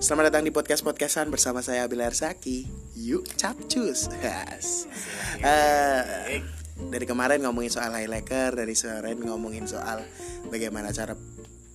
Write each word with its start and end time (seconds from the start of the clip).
Selamat 0.00 0.32
datang 0.32 0.48
di 0.48 0.52
podcast 0.56 0.80
podcastan 0.80 1.28
bersama 1.28 1.60
saya 1.60 1.84
Bilar 1.84 2.16
Saki. 2.16 2.64
Yuk 2.96 3.28
capcus. 3.36 4.08
Yes. 4.24 4.88
Eh, 5.44 6.40
dari 6.88 7.04
kemarin 7.04 7.44
ngomongin 7.44 7.68
soal 7.68 7.92
highlighter, 7.92 8.56
dari 8.56 8.72
sore 8.72 9.12
ngomongin 9.12 9.68
soal 9.68 10.00
bagaimana 10.48 10.88
cara 10.88 11.12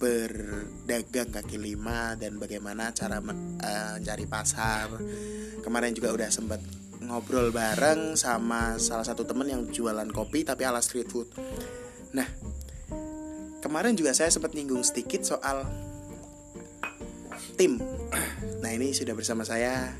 berdagang 0.02 1.30
kaki 1.30 1.62
lima 1.62 2.18
dan 2.18 2.42
bagaimana 2.42 2.90
cara 2.98 3.22
eh, 3.22 3.26
mencari 3.30 4.26
pasar. 4.26 4.90
Kemarin 5.62 5.94
juga 5.94 6.10
udah 6.10 6.30
sempet 6.34 6.66
ngobrol 7.06 7.54
bareng 7.54 8.18
sama 8.18 8.82
salah 8.82 9.06
satu 9.06 9.22
temen 9.30 9.54
yang 9.54 9.70
jualan 9.70 10.10
kopi 10.10 10.42
tapi 10.42 10.66
ala 10.66 10.82
street 10.82 11.14
food. 11.14 11.30
Nah, 12.18 12.26
kemarin 13.62 13.94
juga 13.94 14.18
saya 14.18 14.34
sempat 14.34 14.58
nyinggung 14.58 14.82
sedikit 14.82 15.22
soal 15.22 15.62
tim. 17.54 17.95
Nah 18.66 18.74
ini 18.74 18.98
sudah 18.98 19.14
bersama 19.14 19.46
saya 19.46 19.94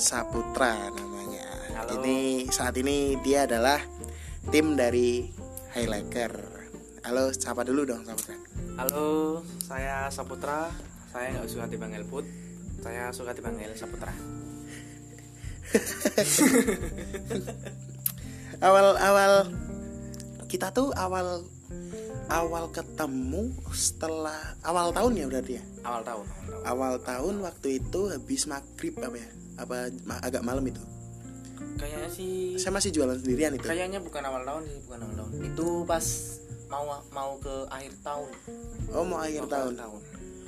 Saputra 0.00 0.88
namanya. 0.88 1.44
Halo. 1.76 2.00
Ini 2.00 2.48
saat 2.48 2.80
ini 2.80 3.20
dia 3.20 3.44
adalah 3.44 3.76
tim 4.48 4.72
dari 4.72 5.28
Highliker. 5.76 6.32
Halo, 7.04 7.28
sapa 7.36 7.60
dulu 7.60 7.84
dong 7.84 8.00
Saputra. 8.08 8.40
Halo, 8.80 9.44
saya 9.60 10.08
Saputra. 10.08 10.72
Saya 11.12 11.36
nggak 11.36 11.44
suka 11.44 11.68
dipanggil 11.68 12.08
Put. 12.08 12.24
Saya 12.80 13.12
suka 13.12 13.36
dipanggil 13.36 13.76
Saputra. 13.76 14.16
Awal-awal 18.64 19.52
kita 20.48 20.72
tuh 20.72 20.88
awal 20.96 21.44
awal 22.34 22.64
ketemu 22.74 23.54
setelah 23.70 24.58
awal 24.66 24.90
tahun 24.90 25.12
ya 25.22 25.24
berarti 25.30 25.52
ya. 25.58 25.62
Awal 25.86 26.02
tahun. 26.02 26.26
Awal 26.26 26.42
tahun. 26.42 26.62
Awal 26.66 26.94
tahun 27.06 27.34
waktu 27.46 27.68
itu 27.78 28.00
habis 28.10 28.42
maghrib 28.50 28.94
apa 28.98 29.16
ya? 29.16 29.28
Apa 29.54 29.76
ma- 30.02 30.18
agak 30.18 30.42
malam 30.42 30.66
itu? 30.66 30.82
Kayaknya 31.78 32.10
sih. 32.10 32.58
Saya 32.58 32.74
masih 32.74 32.90
jualan 32.90 33.14
sendirian 33.22 33.54
itu. 33.54 33.66
Kayaknya 33.66 34.02
bukan 34.02 34.22
awal 34.26 34.42
tahun 34.42 34.62
sih, 34.66 34.78
bukan 34.82 34.98
awal 35.06 35.14
tahun. 35.14 35.30
Itu 35.46 35.66
pas 35.86 36.04
mau 36.66 36.84
mau 37.14 37.32
ke 37.38 37.54
akhir 37.70 37.92
tahun. 38.02 38.30
Oh 38.90 39.04
mau 39.06 39.18
akhir 39.22 39.46
Mau 39.46 39.50
ke 39.50 39.54
tahun. 39.54 39.72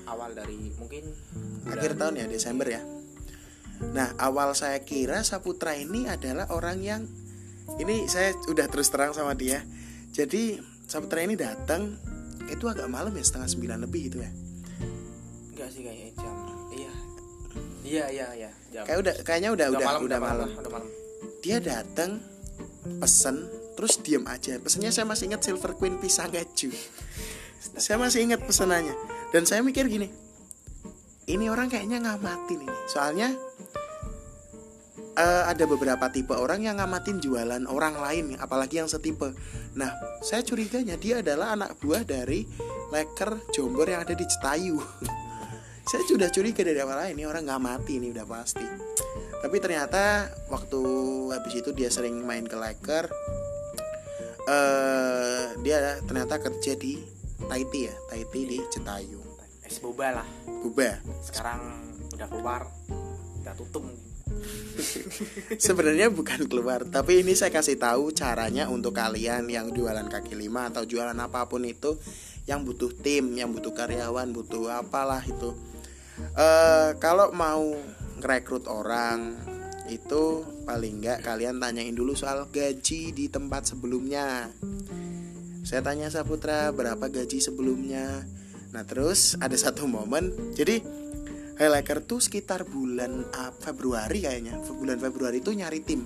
Awal 0.07 0.31
dari 0.35 0.59
mungkin 0.79 1.05
akhir 1.71 1.93
tahun 1.99 2.15
ya 2.19 2.27
Desember 2.27 2.67
ya. 2.67 2.83
Nah 3.95 4.11
awal 4.19 4.55
saya 4.59 4.83
kira 4.83 5.23
Saputra 5.23 5.79
ini 5.79 6.11
adalah 6.11 6.51
orang 6.51 6.83
yang 6.83 7.03
ini 7.79 8.07
saya 8.11 8.35
udah 8.51 8.67
terus 8.71 8.91
terang 8.91 9.15
sama 9.15 9.35
dia. 9.39 9.63
Jadi 10.15 10.59
Saputra 10.87 11.23
ini 11.27 11.35
datang 11.35 11.99
itu 12.47 12.65
agak 12.71 12.87
malam 12.87 13.11
ya 13.11 13.25
setengah 13.27 13.51
sembilan 13.51 13.79
lebih 13.91 14.03
itu 14.07 14.19
ya. 14.23 14.31
enggak 15.51 15.69
sih 15.75 15.83
kayaknya 15.83 16.11
jam. 16.15 16.35
Iya. 16.71 16.93
Iya 17.83 18.05
iya 18.15 18.27
iya. 18.39 18.51
Jam. 18.71 18.85
Kayak 18.87 18.99
udah 19.03 19.15
kayaknya 19.27 19.51
udah 19.51 19.67
udah 19.67 19.79
udah, 19.79 20.19
malam. 20.21 20.49
Udah 20.55 20.71
malam. 20.71 20.89
Dia 21.43 21.59
datang 21.59 22.23
pesen 23.03 23.37
terus 23.75 23.99
diem 23.99 24.23
aja. 24.31 24.63
Pesennya 24.63 24.95
saya 24.95 25.11
masih 25.11 25.35
ingat 25.35 25.43
Silver 25.43 25.75
Queen 25.75 25.99
pisang 25.99 26.31
keju. 26.31 26.71
saya 27.77 27.99
masih 27.99 28.25
ingat 28.25 28.41
pesenannya 28.47 28.95
dan 29.35 29.43
saya 29.43 29.61
mikir 29.67 29.91
gini. 29.91 30.07
Ini 31.27 31.51
orang 31.51 31.67
kayaknya 31.67 31.99
ngamatin 31.99 32.63
ini. 32.63 32.77
Soalnya 32.87 33.35
eh, 35.17 35.45
ada 35.49 35.65
beberapa 35.65 36.07
tipe 36.13 36.37
orang 36.37 36.63
yang 36.63 36.77
ngamatin 36.79 37.19
jualan 37.19 37.65
orang 37.67 37.97
lain, 37.97 38.27
apalagi 38.37 38.79
yang 38.79 38.89
setipe. 38.89 39.33
Nah, 39.75 39.91
saya 40.21 40.45
curiganya 40.45 41.01
dia 41.01 41.25
adalah 41.25 41.57
anak 41.57 41.81
buah 41.81 42.05
dari 42.05 42.45
leker 42.93 43.51
Jombor 43.51 43.89
yang 43.89 44.05
ada 44.05 44.13
di 44.13 44.25
Cetayu. 44.29 44.77
saya 45.91 46.03
sudah 46.05 46.29
curiga 46.35 46.67
dari 46.67 46.83
awal 46.83 46.99
"Ah, 46.99 47.09
ini 47.09 47.25
orang 47.25 47.47
ngamati 47.49 47.99
ini 47.99 48.13
udah 48.13 48.27
pasti. 48.27 48.67
Tapi 49.41 49.57
ternyata 49.63 50.27
waktu 50.51 50.81
habis 51.31 51.55
itu 51.63 51.71
dia 51.71 51.93
sering 51.93 52.19
main 52.27 52.43
ke 52.43 52.57
leker, 52.59 53.07
eh 54.51 55.45
dia 55.63 56.03
ternyata 56.03 56.43
kerja 56.43 56.75
di 56.75 56.99
Taiti 57.47 57.87
ya, 57.87 57.95
Taiti 58.11 58.41
di 58.49 58.59
Cetayu. 58.67 59.27
Es 59.67 59.83
boba 59.83 60.23
lah. 60.23 60.29
Buba. 60.47 60.99
Sekarang 61.27 61.59
udah 62.15 62.27
keluar. 62.31 62.63
Udah 63.43 63.55
tutup. 63.59 63.83
Sebenarnya 65.67 66.13
bukan 66.13 66.47
keluar, 66.47 66.85
tapi 66.87 67.25
ini 67.25 67.33
saya 67.33 67.53
kasih 67.53 67.81
tahu 67.81 68.13
caranya 68.13 68.69
untuk 68.69 68.97
kalian 68.97 69.49
yang 69.49 69.73
jualan 69.73 70.07
kaki 70.07 70.37
lima 70.37 70.69
atau 70.69 70.85
jualan 70.85 71.17
apa 71.17 71.49
pun 71.49 71.65
itu 71.65 71.97
yang 72.47 72.63
butuh 72.63 72.93
tim, 73.03 73.35
yang 73.35 73.51
butuh 73.51 73.75
karyawan, 73.75 74.31
butuh 74.31 74.71
apalah 74.71 75.23
itu. 75.25 75.53
eh 76.33 76.97
kalau 76.97 77.29
mau 77.37 77.77
ngerekrut 78.25 78.65
orang 78.73 79.37
itu 79.93 80.43
paling 80.65 80.99
enggak 80.99 81.23
kalian 81.23 81.61
tanyain 81.61 81.95
dulu 81.95 82.17
soal 82.17 82.49
gaji 82.49 83.13
di 83.13 83.27
tempat 83.29 83.69
sebelumnya. 83.71 84.51
Saya 85.67 85.83
tanya 85.83 86.09
Saputra 86.09 86.71
berapa 86.71 87.11
gaji 87.11 87.43
sebelumnya. 87.43 88.23
Nah 88.71 88.83
terus 88.87 89.35
ada 89.39 89.55
satu 89.55 89.87
momen, 89.87 90.55
jadi 90.55 90.83
Highlighter 91.57 92.05
tuh 92.05 92.21
sekitar 92.21 92.69
bulan 92.69 93.25
ah, 93.33 93.49
Februari 93.49 94.21
kayaknya. 94.21 94.61
Bulan 94.77 95.01
Februari 95.01 95.41
tuh 95.41 95.57
nyari 95.57 95.81
tim. 95.81 96.05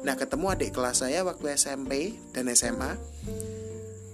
Nah 0.00 0.16
ketemu 0.16 0.46
adik 0.56 0.72
kelas 0.72 1.04
saya 1.04 1.20
waktu 1.20 1.52
SMP 1.52 2.16
dan 2.32 2.48
SMA 2.56 2.96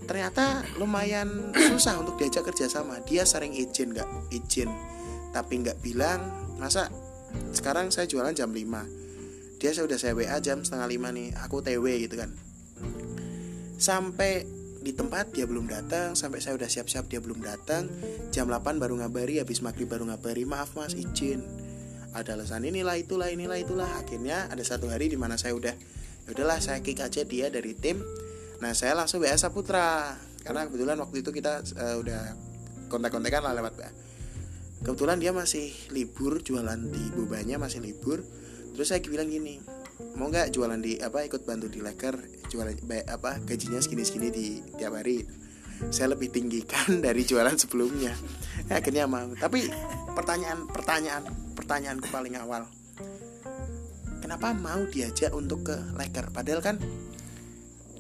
Ternyata 0.07 0.63
lumayan 0.79 1.55
susah 1.55 1.99
untuk 1.99 2.19
diajak 2.19 2.47
kerjasama 2.47 3.03
Dia 3.07 3.23
sering 3.23 3.55
izin 3.55 3.95
nggak 3.95 4.09
izin. 4.35 4.71
Tapi 5.31 5.55
nggak 5.63 5.79
bilang 5.83 6.23
Masa 6.59 6.91
sekarang 7.53 7.93
saya 7.93 8.09
jualan 8.09 8.33
jam 8.33 8.51
5 8.51 9.61
Dia 9.63 9.71
sudah 9.71 9.99
saya 10.01 10.17
WA 10.17 10.39
jam 10.43 10.63
setengah 10.67 10.89
5 10.89 11.17
nih 11.19 11.29
Aku 11.47 11.63
TW 11.63 11.85
gitu 12.03 12.19
kan. 12.19 12.31
Sampai 13.77 14.56
di 14.87 14.95
tempat 14.95 15.35
dia 15.35 15.51
belum 15.51 15.67
datang. 15.67 16.15
Sampai 16.15 16.39
saya 16.39 16.55
udah 16.55 16.71
siap-siap 16.71 17.11
dia 17.11 17.19
belum 17.19 17.43
datang. 17.43 17.91
Jam 18.31 18.47
8 18.47 18.79
baru 18.79 18.95
ngabari 19.03 19.43
habis 19.43 19.59
maghrib 19.67 19.91
baru 19.91 20.07
ngabari. 20.07 20.47
Maaf 20.47 20.79
mas 20.79 20.95
izin. 20.95 21.43
Ada 22.15 22.39
alasan 22.39 22.63
inilah 22.63 22.95
itulah 22.95 23.27
inilah 23.27 23.59
itulah. 23.59 23.91
Akhirnya 23.99 24.47
ada 24.47 24.63
satu 24.63 24.87
hari 24.87 25.11
di 25.11 25.19
mana 25.19 25.35
saya 25.35 25.59
udah 25.59 25.75
"Ya 26.25 26.29
udahlah 26.31 26.63
saya 26.63 26.79
kick 26.87 27.03
aja 27.03 27.27
dia 27.27 27.51
dari 27.51 27.75
tim. 27.75 27.99
Nah 28.63 28.71
saya 28.79 28.95
langsung 28.95 29.27
WA 29.27 29.35
Saputra. 29.35 30.15
Karena 30.47 30.71
kebetulan 30.71 30.95
waktu 31.03 31.27
itu 31.27 31.35
kita 31.35 31.67
eh, 31.67 31.97
udah 31.99 32.23
kontak-kontakan 32.87 33.43
lah 33.51 33.55
lewat 33.59 33.75
WA 33.83 33.91
kebetulan 34.77 35.19
dia 35.19 35.33
masih 35.35 35.73
libur 35.91 36.39
jualan 36.45 36.79
di 36.79 37.11
bobanya 37.11 37.59
masih 37.59 37.83
libur. 37.83 38.23
Terus 38.77 38.87
saya 38.93 39.01
bilang 39.03 39.27
gini 39.27 39.59
mau 40.17 40.29
nggak 40.29 40.53
jualan 40.53 40.81
di 40.81 41.01
apa 41.01 41.25
ikut 41.25 41.49
bantu 41.49 41.73
di 41.73 41.81
leker 41.81 42.17
jualan 42.53 42.77
apa 43.09 43.41
gajinya 43.45 43.81
segini 43.81 44.05
segini 44.05 44.29
di 44.33 44.47
tiap 44.77 44.97
hari. 44.97 45.25
Saya 45.93 46.17
lebih 46.17 46.33
tinggikan 46.33 46.99
dari 47.05 47.25
jualan 47.25 47.57
sebelumnya. 47.57 48.17
Akhirnya 48.73 49.05
mau. 49.05 49.29
Tapi 49.37 49.69
pertanyaan 50.17 50.69
pertanyaan 50.69 51.23
pertanyaanku 51.53 52.09
paling 52.09 52.37
awal. 52.41 52.65
Kenapa 54.21 54.57
mau 54.57 54.83
diajak 54.89 55.31
untuk 55.37 55.69
ke 55.69 55.77
leker 55.95 56.33
padahal 56.33 56.65
kan 56.65 56.77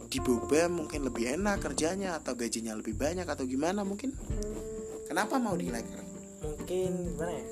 di 0.06 0.18
boba 0.22 0.70
mungkin 0.72 1.04
lebih 1.04 1.36
enak 1.36 1.60
kerjanya 1.60 2.16
atau 2.16 2.32
gajinya 2.32 2.72
lebih 2.72 2.96
banyak 2.96 3.28
atau 3.28 3.44
gimana 3.44 3.84
mungkin? 3.84 4.16
Kenapa 5.06 5.36
mau 5.36 5.54
di 5.54 5.68
leker 5.68 6.00
mungkin 6.42 6.90
gimana 7.14 7.32
ya? 7.32 7.44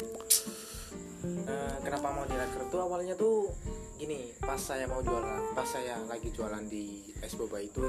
Eh, 1.25 1.77
kenapa 1.81 2.13
mau 2.13 2.25
direkrut 2.29 2.69
tuh 2.69 2.81
awalnya 2.85 3.17
tuh 3.17 3.49
gini 4.05 4.21
pas 4.39 4.61
saya 4.61 4.85
mau 4.85 5.01
jualan 5.01 5.57
pas 5.57 5.65
saya 5.65 5.97
lagi 6.05 6.29
jualan 6.29 6.61
di 6.69 7.01
es 7.19 7.33
boba 7.35 7.57
itu 7.57 7.81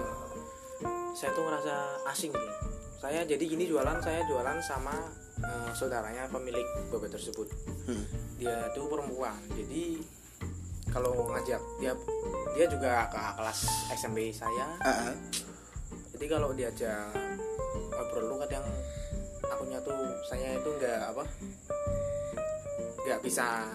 saya 1.11 1.31
tuh 1.31 1.43
ngerasa 1.43 1.75
asing 2.07 2.31
gitu 2.31 2.51
saya 2.97 3.21
jadi 3.21 3.43
gini 3.43 3.67
jualan 3.67 3.99
saya 3.99 4.23
jualan 4.23 4.55
sama 4.61 4.95
eh, 5.37 5.71
saudaranya 5.71 6.27
pemilik 6.27 6.63
boba 6.87 7.07
tersebut 7.07 7.51
Hmm. 7.85 8.01
dia 8.41 8.65
tuh 8.73 8.89
perempuan 8.89 9.37
jadi 9.53 10.01
kalau 10.89 11.13
ngajak 11.29 11.61
dia 11.77 11.93
dia 12.55 12.65
juga 12.65 13.05
ke 13.05 13.19
kelas 13.37 13.59
SMP 13.93 14.33
saya 14.33 14.65
Ah, 14.81 15.11
ah. 15.11 15.15
jadi 16.09 16.25
kalau 16.25 16.49
diajak 16.49 17.13
ngobrol 17.91 18.25
lu 18.25 18.35
kadang 18.41 18.65
akunya 19.45 19.77
tuh 19.83 19.93
saya 20.25 20.57
itu 20.57 20.69
nggak 20.71 21.13
apa 21.13 21.23
nggak 23.05 23.19
bisa 23.21 23.69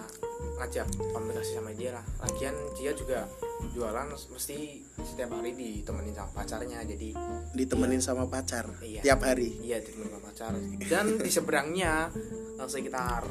ngajak 0.60 0.86
komunikasi 1.16 1.56
sama 1.56 1.72
dia 1.72 1.96
lah. 1.96 2.04
Lagian 2.20 2.52
dia 2.76 2.92
juga 2.92 3.24
jualan 3.72 4.06
mesti 4.12 4.84
setiap 5.00 5.32
hari 5.32 5.56
ditemenin 5.56 6.12
sama 6.12 6.30
pacarnya 6.36 6.84
jadi 6.84 7.08
ditemenin 7.56 8.00
sama 8.00 8.24
pacar 8.28 8.68
Iya. 8.84 9.00
tiap 9.00 9.24
hari? 9.24 9.56
Iya 9.64 9.80
ditemenin 9.80 10.12
sama 10.12 10.22
pacar. 10.28 10.52
Dan 10.84 11.06
di 11.16 11.30
seberangnya 11.32 12.12
eh, 12.60 12.68
sekitar 12.68 13.24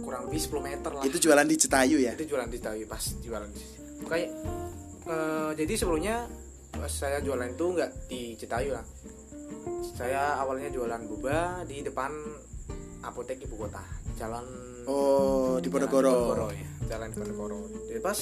kurang 0.00 0.26
lebih 0.28 0.40
10 0.40 0.60
meter 0.60 0.90
lah. 0.90 1.04
Itu 1.04 1.20
jualan 1.20 1.44
di 1.44 1.56
Cetayu 1.56 1.98
ya? 2.00 2.12
Itu 2.16 2.24
jualan 2.26 2.48
di 2.48 2.58
Tawi 2.58 2.82
pas 2.88 3.04
jualan 3.20 3.48
di 3.52 3.62
kayak 4.02 4.30
eh, 5.06 5.50
jadi 5.54 5.72
sebelumnya 5.76 6.16
saya 6.88 7.20
jualan 7.20 7.52
itu 7.52 7.66
nggak 7.68 7.90
di 8.08 8.34
Citayu 8.34 8.72
lah. 8.72 8.84
Saya 9.92 10.40
awalnya 10.40 10.72
jualan 10.72 11.04
boba 11.04 11.62
di 11.68 11.84
depan 11.84 12.10
apotek 13.04 13.44
ibu 13.44 13.54
kota 13.58 13.82
jalan 14.16 14.46
oh 14.86 15.58
di 15.62 15.68
Ponegoro. 15.68 16.50
Ya 16.52 16.72
jalan 16.92 17.08
di 17.08 17.16
Ponegoro. 17.16 17.58
Jadi 17.88 18.00
pas 18.04 18.18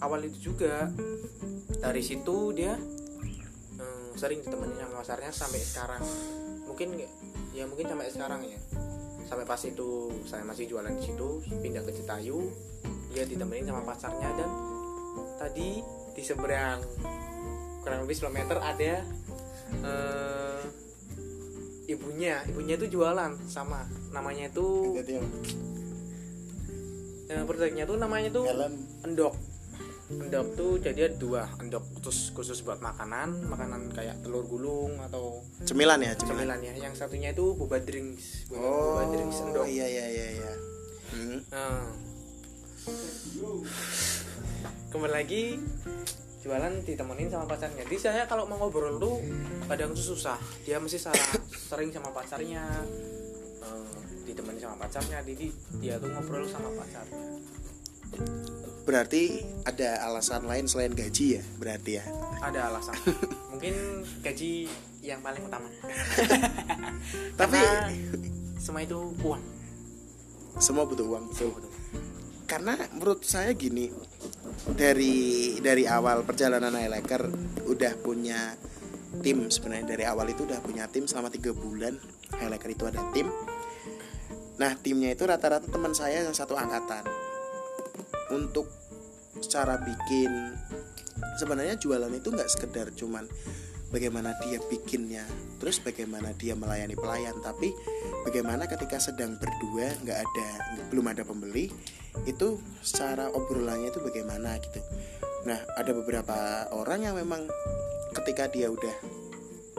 awal 0.00 0.26
itu 0.28 0.52
juga 0.52 0.88
dari 1.80 2.00
situ 2.00 2.56
dia 2.56 2.72
eh, 3.76 4.08
sering 4.16 4.40
ditemenin 4.40 4.80
sama 4.80 5.04
pasarnya 5.04 5.30
sampai 5.30 5.60
sekarang. 5.60 6.02
Mungkin 6.64 6.88
ya 7.52 7.64
mungkin 7.68 7.86
sampai 7.86 8.08
sekarang 8.08 8.40
ya. 8.48 8.60
Sampai 9.24 9.44
pas 9.44 9.60
itu 9.64 10.12
saya 10.28 10.44
masih 10.44 10.68
jualan 10.68 10.92
di 10.92 11.02
situ 11.04 11.40
pindah 11.60 11.84
ke 11.84 11.92
Citayu 11.96 12.48
dia 13.14 13.22
ditemenin 13.30 13.70
sama 13.70 13.86
pacarnya 13.86 14.30
dan 14.34 14.50
tadi 15.38 15.78
di 16.18 16.22
seberang 16.22 16.82
kurang 17.86 18.02
lebih 18.02 18.16
10 18.18 18.34
meter 18.34 18.58
ada 18.58 18.92
eh, 19.86 20.43
ibunya. 21.94 22.42
Ibunya 22.50 22.74
itu 22.76 22.86
jualan 22.98 23.32
sama. 23.46 23.86
Namanya 24.10 24.50
itu 24.50 24.98
eh, 27.30 27.44
produknya 27.46 27.88
tuh 27.88 27.96
namanya 27.96 28.28
tuh 28.34 28.44
Helen 28.44 28.74
endok. 29.06 29.34
Endok 30.12 30.46
tuh 30.58 30.72
jadi 30.82 31.08
ada 31.08 31.16
dua. 31.16 31.42
Endok 31.62 31.82
khusus 32.02 32.34
khusus 32.36 32.58
buat 32.66 32.82
makanan. 32.82 33.48
Makanan 33.48 33.94
kayak 33.94 34.20
telur 34.20 34.44
gulung 34.44 35.00
atau 35.00 35.40
cemilan 35.64 36.02
ya 36.02 36.12
cemilan. 36.18 36.58
cemilan 36.58 36.60
ya. 36.60 36.74
Yang 36.90 36.94
satunya 37.00 37.32
itu 37.32 37.56
boba 37.56 37.80
drinks. 37.80 38.50
Boba, 38.52 38.60
oh 38.60 39.00
boba 39.00 39.04
drinks 39.14 39.38
endok. 39.40 39.64
iya 39.70 39.86
iya 39.88 40.06
iya 40.10 40.26
iya. 40.42 40.52
Hmm. 41.14 41.38
Nah. 41.48 41.86
kembali 44.92 45.10
lagi 45.10 45.58
jualan 46.44 46.72
ditemenin 46.84 47.32
sama 47.32 47.48
pacarnya. 47.48 47.88
Jadi 47.88 47.96
saya 47.96 48.28
kalau 48.28 48.44
mau 48.44 48.60
ngobrol 48.60 49.00
tuh 49.00 49.16
kadang 49.64 49.96
tuh 49.96 50.12
susah. 50.12 50.36
Dia 50.68 50.76
mesti 50.76 51.00
salah 51.00 51.24
sering 51.48 51.88
sama 51.88 52.12
pacarnya 52.12 52.60
eh, 53.64 53.84
ditemenin 54.28 54.60
sama 54.60 54.76
pacarnya. 54.84 55.24
Jadi 55.24 55.48
dia 55.80 55.96
tuh 55.96 56.12
ngobrol 56.12 56.44
sama 56.44 56.68
pacarnya. 56.76 57.16
Berarti 58.84 59.40
ada 59.64 60.04
alasan 60.04 60.44
lain 60.44 60.68
selain 60.68 60.92
gaji 60.92 61.40
ya? 61.40 61.42
Berarti 61.56 61.90
ya? 61.96 62.04
Ada 62.44 62.68
alasan. 62.68 62.94
Mungkin 63.48 64.04
gaji 64.20 64.68
yang 65.00 65.24
paling 65.24 65.40
utama. 65.48 65.64
Tapi 67.40 67.58
semua 68.60 68.84
itu 68.84 69.00
uang. 69.24 69.42
Semua 70.60 70.84
butuh 70.86 71.02
uang 71.08 71.34
Betul, 71.34 71.50
betul. 71.50 71.72
karena 72.46 72.78
menurut 72.94 73.26
saya 73.26 73.50
gini 73.56 73.90
dari 74.72 75.56
dari 75.60 75.84
awal 75.84 76.24
perjalanan 76.24 76.72
Highliker 76.72 77.28
udah 77.68 77.92
punya 78.00 78.56
tim. 79.20 79.52
Sebenarnya 79.52 79.92
dari 79.92 80.04
awal 80.08 80.32
itu 80.32 80.48
udah 80.48 80.64
punya 80.64 80.88
tim 80.88 81.04
selama 81.04 81.28
tiga 81.28 81.52
bulan. 81.52 82.00
Highliker 82.40 82.72
itu 82.72 82.84
ada 82.88 83.04
tim. 83.12 83.28
Nah 84.56 84.72
timnya 84.80 85.12
itu 85.12 85.28
rata-rata 85.28 85.68
teman 85.68 85.92
saya 85.92 86.24
yang 86.24 86.32
satu 86.32 86.56
angkatan. 86.56 87.04
Untuk 88.32 88.72
cara 89.44 89.76
bikin 89.76 90.56
sebenarnya 91.36 91.76
jualan 91.76 92.10
itu 92.14 92.30
nggak 92.30 92.50
sekedar 92.50 92.90
cuman 92.94 93.26
bagaimana 93.90 94.34
dia 94.42 94.58
bikinnya 94.66 95.22
terus 95.62 95.78
bagaimana 95.78 96.34
dia 96.34 96.58
melayani 96.58 96.98
pelayan 96.98 97.38
tapi 97.42 97.70
bagaimana 98.26 98.66
ketika 98.66 98.98
sedang 98.98 99.38
berdua 99.38 99.94
nggak 100.02 100.18
ada 100.18 100.48
belum 100.90 101.06
ada 101.10 101.22
pembeli 101.22 101.70
itu 102.24 102.62
secara 102.80 103.28
obrolannya 103.34 103.90
itu 103.90 104.00
bagaimana 104.00 104.56
gitu. 104.62 104.80
Nah 105.44 105.58
ada 105.76 105.90
beberapa 105.92 106.68
orang 106.72 107.10
yang 107.10 107.14
memang 107.18 107.44
ketika 108.14 108.48
dia 108.48 108.70
udah 108.70 108.94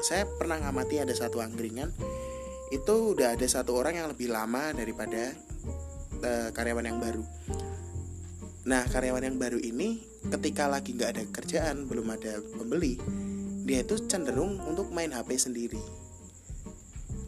saya 0.04 0.28
pernah 0.28 0.60
ngamati 0.60 1.02
ada 1.02 1.16
satu 1.16 1.40
angkringan 1.40 1.90
itu 2.70 3.16
udah 3.16 3.34
ada 3.40 3.48
satu 3.48 3.74
orang 3.78 4.04
yang 4.04 4.08
lebih 4.12 4.30
lama 4.30 4.76
daripada 4.76 5.32
eh, 6.22 6.50
karyawan 6.52 6.86
yang 6.86 7.00
baru. 7.00 7.24
Nah 8.66 8.84
karyawan 8.90 9.24
yang 9.26 9.38
baru 9.40 9.58
ini 9.62 10.04
ketika 10.30 10.66
lagi 10.66 10.98
nggak 10.98 11.12
ada 11.18 11.24
kerjaan 11.30 11.86
belum 11.86 12.10
ada 12.10 12.42
pembeli 12.42 12.98
dia 13.66 13.82
itu 13.82 13.98
cenderung 14.06 14.62
untuk 14.70 14.94
main 14.94 15.10
HP 15.10 15.42
sendiri 15.42 15.82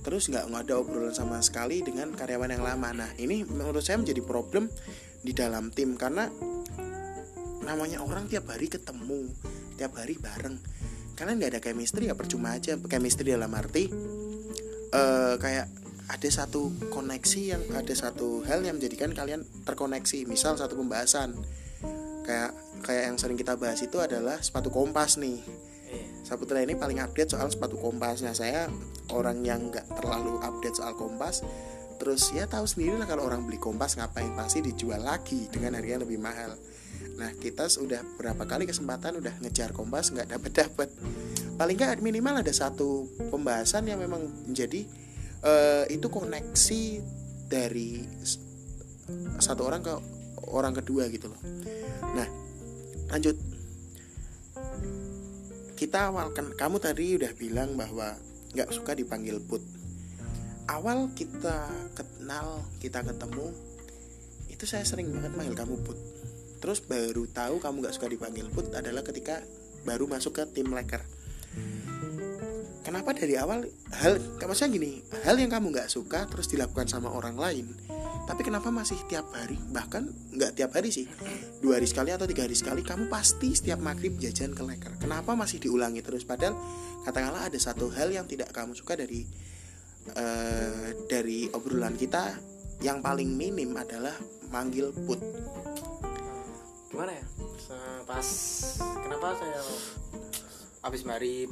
terus 0.08 0.32
nggak 0.32 0.48
nggak 0.48 0.64
ada 0.72 0.76
obrolan 0.80 1.12
sama 1.12 1.44
sekali 1.44 1.84
dengan 1.84 2.16
karyawan 2.16 2.56
yang 2.56 2.64
lama. 2.64 2.96
Nah 2.96 3.12
ini 3.20 3.44
menurut 3.44 3.84
saya 3.84 4.00
menjadi 4.00 4.24
problem 4.24 4.72
di 5.20 5.36
dalam 5.36 5.68
tim 5.76 6.00
karena 6.00 6.32
namanya 7.68 8.00
orang 8.00 8.32
tiap 8.32 8.48
hari 8.48 8.72
ketemu 8.72 9.28
tiap 9.76 10.00
hari 10.00 10.16
bareng. 10.16 10.56
Karena 11.12 11.36
nggak 11.36 11.52
ada 11.52 11.60
chemistry 11.60 12.08
ya 12.08 12.16
percuma 12.16 12.56
aja. 12.56 12.80
Chemistry 12.80 13.36
dalam 13.36 13.52
arti 13.52 13.92
eh 14.96 15.36
kayak 15.36 15.68
ada 16.08 16.30
satu 16.32 16.72
koneksi 16.88 17.42
yang 17.44 17.64
ada 17.76 17.92
satu 17.92 18.48
hal 18.48 18.64
yang 18.64 18.80
menjadikan 18.80 19.12
kalian 19.12 19.44
terkoneksi. 19.68 20.24
Misal 20.24 20.56
satu 20.56 20.80
pembahasan. 20.80 21.36
Kayak 22.24 22.56
kayak 22.80 23.12
yang 23.12 23.20
sering 23.20 23.36
kita 23.36 23.60
bahas 23.60 23.84
itu 23.84 24.00
adalah 24.00 24.40
sepatu 24.40 24.72
kompas 24.72 25.20
nih. 25.20 25.44
Iya. 25.92 26.08
Saputra 26.24 26.64
ini 26.64 26.80
paling 26.80 27.04
update 27.04 27.36
soal 27.36 27.52
sepatu 27.52 27.76
kompas. 27.76 28.24
Nah 28.24 28.32
saya 28.32 28.72
orang 29.14 29.44
yang 29.44 29.72
nggak 29.72 29.88
terlalu 29.96 30.40
update 30.44 30.80
soal 30.80 30.94
kompas. 30.98 31.44
Terus 31.98 32.30
ya 32.30 32.46
tahu 32.46 32.70
sendiri 32.70 32.94
lah 32.94 33.10
kalau 33.10 33.26
orang 33.26 33.46
beli 33.46 33.58
kompas 33.58 33.98
ngapain 33.98 34.30
pasti 34.38 34.62
dijual 34.62 35.02
lagi 35.02 35.50
dengan 35.50 35.78
harga 35.78 35.98
yang 35.98 36.04
lebih 36.06 36.20
mahal. 36.22 36.54
Nah 37.18 37.34
kita 37.34 37.66
sudah 37.66 38.06
berapa 38.18 38.46
kali 38.46 38.70
kesempatan 38.70 39.18
udah 39.18 39.34
ngejar 39.42 39.74
kompas 39.74 40.14
nggak 40.14 40.38
dapat 40.38 40.52
dapat. 40.54 40.90
Paling 41.58 41.74
nggak 41.74 42.06
minimal 42.06 42.46
ada 42.46 42.54
satu 42.54 43.10
pembahasan 43.34 43.90
yang 43.90 43.98
memang 43.98 44.30
menjadi 44.46 44.86
eh, 45.42 45.86
itu 45.90 46.06
koneksi 46.06 46.84
dari 47.50 48.06
satu 49.42 49.66
orang 49.66 49.82
ke 49.82 49.94
orang 50.54 50.78
kedua 50.78 51.10
gitu 51.10 51.34
loh. 51.34 51.42
Nah 52.14 52.28
lanjut 53.10 53.36
kita 55.78 56.10
awal 56.10 56.34
kan 56.34 56.54
kamu 56.58 56.78
tadi 56.82 57.18
udah 57.18 57.32
bilang 57.38 57.78
bahwa 57.78 58.18
nggak 58.54 58.70
suka 58.72 58.94
dipanggil 58.94 59.42
put. 59.44 59.64
Awal 60.68 61.12
kita 61.16 61.68
kenal 61.96 62.64
kita 62.80 63.04
ketemu 63.04 63.48
itu 64.52 64.64
saya 64.68 64.84
sering 64.84 65.12
banget 65.12 65.34
manggil 65.36 65.56
kamu 65.56 65.76
put. 65.84 65.98
Terus 66.60 66.84
baru 66.84 67.24
tahu 67.30 67.62
kamu 67.62 67.76
nggak 67.84 67.96
suka 67.96 68.08
dipanggil 68.12 68.48
put 68.52 68.72
adalah 68.76 69.02
ketika 69.04 69.40
baru 69.88 70.08
masuk 70.08 70.38
ke 70.38 70.44
tim 70.52 70.72
leker. 70.72 71.02
Kenapa 72.84 73.12
dari 73.12 73.36
awal? 73.36 73.68
Hal 73.92 74.20
maksudnya 74.40 74.72
gini 74.80 74.92
hal 75.28 75.36
yang 75.36 75.52
kamu 75.52 75.76
nggak 75.76 75.92
suka 75.92 76.24
terus 76.32 76.48
dilakukan 76.48 76.88
sama 76.88 77.12
orang 77.12 77.36
lain 77.36 77.68
tapi 78.28 78.44
kenapa 78.44 78.68
masih 78.68 79.00
tiap 79.08 79.32
hari? 79.32 79.56
Bahkan 79.56 80.36
nggak 80.36 80.52
tiap 80.60 80.76
hari 80.76 80.92
sih. 80.92 81.08
Dua 81.64 81.80
hari 81.80 81.88
sekali 81.88 82.12
atau 82.12 82.28
tiga 82.28 82.44
hari 82.44 82.60
sekali 82.60 82.84
kamu 82.84 83.08
pasti 83.08 83.56
setiap 83.56 83.80
maghrib 83.80 84.20
jajan 84.20 84.52
ke 84.52 84.68
leker. 84.68 85.00
Kenapa 85.00 85.32
masih 85.32 85.64
diulangi 85.64 86.04
terus? 86.04 86.28
Padahal 86.28 86.60
katakanlah 87.08 87.48
ada 87.48 87.56
satu 87.56 87.88
hal 87.96 88.12
yang 88.12 88.28
tidak 88.28 88.52
kamu 88.52 88.76
suka 88.76 89.00
dari 89.00 89.24
eh, 90.12 90.88
dari 91.08 91.48
obrolan 91.56 91.96
kita 91.96 92.36
yang 92.84 93.00
paling 93.00 93.32
minim 93.32 93.72
adalah 93.80 94.14
manggil 94.52 94.92
put. 95.08 95.24
Gimana 96.92 97.16
ya? 97.16 97.26
Pas 98.04 98.28
kenapa 99.08 99.40
saya 99.40 99.64
habis 100.84 101.08
mari 101.08 101.48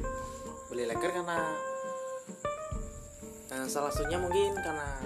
beli 0.68 0.84
leker? 0.92 1.24
Karena 1.24 1.40
eh, 3.48 3.68
salah 3.72 3.96
satunya 3.96 4.20
mungkin 4.20 4.60
karena 4.60 5.00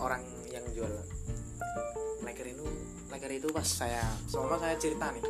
orang 0.00 0.22
yang 0.48 0.64
jual 0.72 0.90
leker 2.20 2.46
itu 2.48 2.64
leker 3.08 3.30
itu 3.32 3.48
pas 3.48 3.64
saya 3.64 4.02
sama 4.26 4.56
saya 4.56 4.76
cerita 4.76 5.12
nih. 5.12 5.24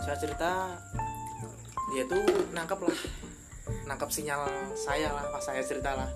Saya 0.00 0.16
cerita 0.16 0.50
dia 1.92 2.02
tuh 2.04 2.24
nangkep 2.50 2.80
lah 2.82 2.98
nangkep 3.86 4.08
sinyal 4.10 4.42
saya 4.74 5.12
lah 5.12 5.24
pas 5.30 5.42
saya 5.42 5.60
cerita 5.60 5.94
lah. 5.94 6.10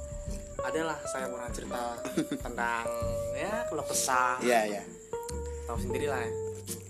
Adalah 0.61 0.99
saya 1.07 1.25
pernah 1.27 1.49
cerita 1.51 1.81
tentang 2.45 2.85
ya 3.33 3.65
kalau 3.67 3.85
kesah. 3.85 4.37
Iya 4.41 4.81
ya 4.81 4.83
tahu 5.65 5.79
sendiri 5.79 6.11
lah 6.11 6.19
ya. 6.19 6.33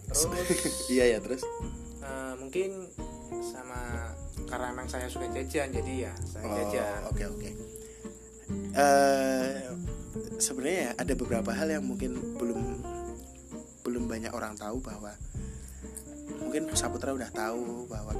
terus 0.08 0.24
iya 0.94 1.04
ya 1.06 1.18
terus? 1.20 1.44
eh, 2.00 2.32
mungkin 2.34 2.88
sama 3.44 4.10
karena 4.48 4.72
emang 4.72 4.88
saya 4.88 5.06
suka 5.06 5.28
jajan 5.30 5.70
jadi 5.70 6.10
ya 6.10 6.12
saya 6.24 6.44
Oh, 6.48 6.54
jajan. 6.56 7.00
oke 7.06 7.24
oke. 7.30 7.50
Eh, 8.72 9.70
sebenarnya 10.38 10.80
ya, 10.80 10.92
ada 10.98 11.12
beberapa 11.14 11.50
hal 11.54 11.68
yang 11.70 11.84
mungkin 11.86 12.16
belum 12.36 12.60
belum 13.86 14.04
banyak 14.06 14.32
orang 14.34 14.54
tahu 14.58 14.82
bahwa 14.82 15.14
mungkin 16.38 16.70
Saputra 16.74 17.14
udah 17.14 17.30
tahu 17.30 17.86
bahwa 17.90 18.14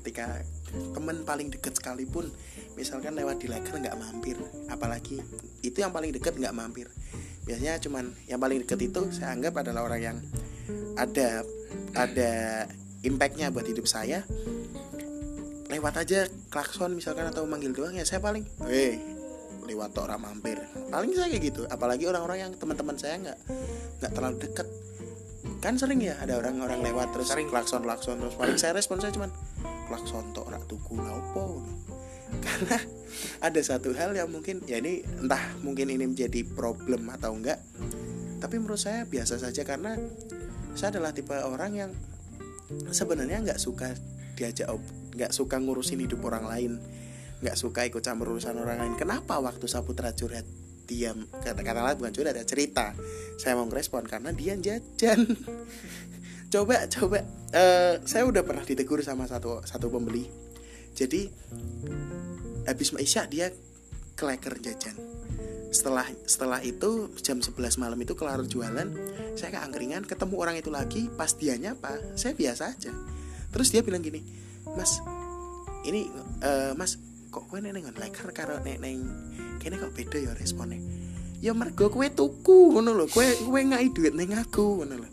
ketika 0.00 0.42
teman 0.90 1.22
paling 1.22 1.54
deket 1.54 1.78
sekalipun 1.78 2.26
misalkan 2.74 3.14
lewat 3.14 3.38
di 3.38 3.46
leker 3.46 3.78
nggak 3.78 3.94
mampir 3.94 4.34
apalagi 4.66 5.22
itu 5.62 5.78
yang 5.78 5.94
paling 5.94 6.10
deket 6.10 6.34
nggak 6.34 6.54
mampir. 6.54 6.90
Biasanya 7.44 7.76
cuman 7.78 8.10
yang 8.24 8.40
paling 8.40 8.64
deket 8.64 8.80
itu 8.88 9.02
saya 9.12 9.36
anggap 9.36 9.60
adalah 9.60 9.84
orang 9.84 10.00
yang 10.00 10.18
ada 10.96 11.44
ada 11.94 12.32
impactnya 13.04 13.52
buat 13.52 13.68
hidup 13.68 13.84
saya. 13.84 14.24
Lewat 15.68 15.94
aja 16.00 16.26
klakson 16.48 16.94
misalkan 16.94 17.26
atau 17.28 17.44
manggil 17.44 17.74
doang 17.74 17.94
ya 17.96 18.06
saya 18.06 18.22
paling 18.22 18.46
weh 18.64 19.13
lewat 19.64 19.96
tok 19.96 20.06
orang 20.08 20.20
mampir. 20.22 20.60
Paling 20.92 21.12
saya 21.16 21.28
kayak 21.32 21.44
gitu 21.44 21.62
apalagi 21.66 22.04
orang-orang 22.08 22.48
yang 22.48 22.52
teman-teman 22.54 22.96
saya 22.96 23.20
nggak 23.20 23.38
nggak 24.00 24.12
terlalu 24.12 24.36
deket. 24.44 24.68
Kan 25.60 25.80
sering 25.80 26.00
ya 26.04 26.16
ada 26.20 26.36
orang-orang 26.36 26.84
lewat 26.84 27.16
terus 27.16 27.32
Sering. 27.32 27.48
klakson 27.48 27.84
klakson 27.84 28.20
terus 28.20 28.36
paling 28.36 28.56
saya 28.60 28.76
respon 28.76 29.00
saya 29.00 29.12
cuman 29.16 29.32
klakson 29.88 30.24
tok 30.36 30.48
ora 30.52 30.60
tuku 30.64 31.00
lah 31.00 31.12
opo? 31.16 31.64
Karena 32.44 32.76
ada 33.40 33.60
satu 33.62 33.94
hal 33.94 34.12
yang 34.12 34.28
mungkin 34.28 34.60
ya 34.66 34.82
ini 34.82 35.04
entah 35.04 35.56
mungkin 35.62 35.88
ini 35.92 36.04
menjadi 36.04 36.42
problem 36.42 37.06
atau 37.14 37.32
enggak 37.36 37.62
tapi 38.44 38.60
menurut 38.60 38.76
saya 38.76 39.08
biasa 39.08 39.40
saja 39.40 39.64
karena 39.64 39.96
saya 40.76 40.98
adalah 40.98 41.16
tipe 41.16 41.32
orang 41.32 41.72
yang 41.72 41.90
sebenarnya 42.92 43.40
nggak 43.40 43.56
suka 43.56 43.96
diajak 44.36 44.68
nggak 45.16 45.32
suka 45.32 45.56
ngurusin 45.56 46.04
hidup 46.04 46.20
orang 46.26 46.44
lain 46.44 46.72
nggak 47.44 47.60
suka 47.60 47.84
ikut 47.84 48.00
campur 48.00 48.32
urusan 48.32 48.56
orang 48.56 48.80
lain. 48.80 48.96
Kenapa 48.96 49.36
waktu 49.36 49.68
Saputra 49.68 50.16
curhat 50.16 50.48
diam 50.84 51.28
kata 51.28 51.60
katakanlah 51.60 51.96
bukan 52.00 52.12
curhat 52.16 52.32
ada 52.32 52.48
cerita. 52.48 52.96
Saya 53.36 53.60
mau 53.60 53.68
ngerespon 53.68 54.08
karena 54.08 54.32
dia 54.32 54.56
jajan. 54.56 55.28
Coba 56.54 56.86
coba 56.86 57.18
eh, 57.50 57.98
saya 58.06 58.30
udah 58.30 58.46
pernah 58.46 58.62
ditegur 58.62 59.02
sama 59.02 59.26
satu 59.26 59.66
satu 59.66 59.90
pembeli. 59.90 60.22
Jadi 60.94 61.26
habis 62.62 62.94
isya 62.94 63.26
dia 63.26 63.50
keleker 64.14 64.62
jajan. 64.62 64.94
Setelah 65.74 66.06
setelah 66.30 66.62
itu 66.62 67.10
jam 67.18 67.42
11 67.42 67.58
malam 67.82 67.98
itu 67.98 68.14
kelar 68.14 68.38
jualan 68.46 68.86
saya 69.34 69.50
ke 69.50 69.58
angkringan 69.58 70.06
ketemu 70.06 70.34
orang 70.38 70.54
itu 70.54 70.70
lagi 70.70 71.10
pas 71.10 71.34
dia 71.34 71.58
nyapa 71.58 72.14
saya 72.14 72.38
biasa 72.38 72.70
aja. 72.70 72.94
Terus 73.50 73.74
dia 73.74 73.82
bilang 73.82 74.06
gini 74.06 74.22
mas 74.78 75.02
ini 75.90 76.06
eh, 76.38 76.72
mas 76.78 77.02
kok 77.34 77.50
kue 77.50 77.58
neng 77.58 77.74
leker 77.74 78.30
karo 78.30 78.62
neng 78.62 78.78
neng 78.78 78.98
kene 79.58 79.74
kok 79.74 79.90
beda 79.90 80.22
ya 80.22 80.32
responnya. 80.38 80.78
Ya 81.42 81.50
mergo 81.50 81.90
kue 81.90 82.06
tuku 82.14 82.78
ngono 82.78 82.94
lho 82.94 83.10
kue 83.10 83.26
kue 83.42 83.60
ngai 83.66 83.90
duit 83.90 84.14
neng 84.14 84.38
aku 84.38 84.86
ngono 84.86 85.02
lho. 85.02 85.08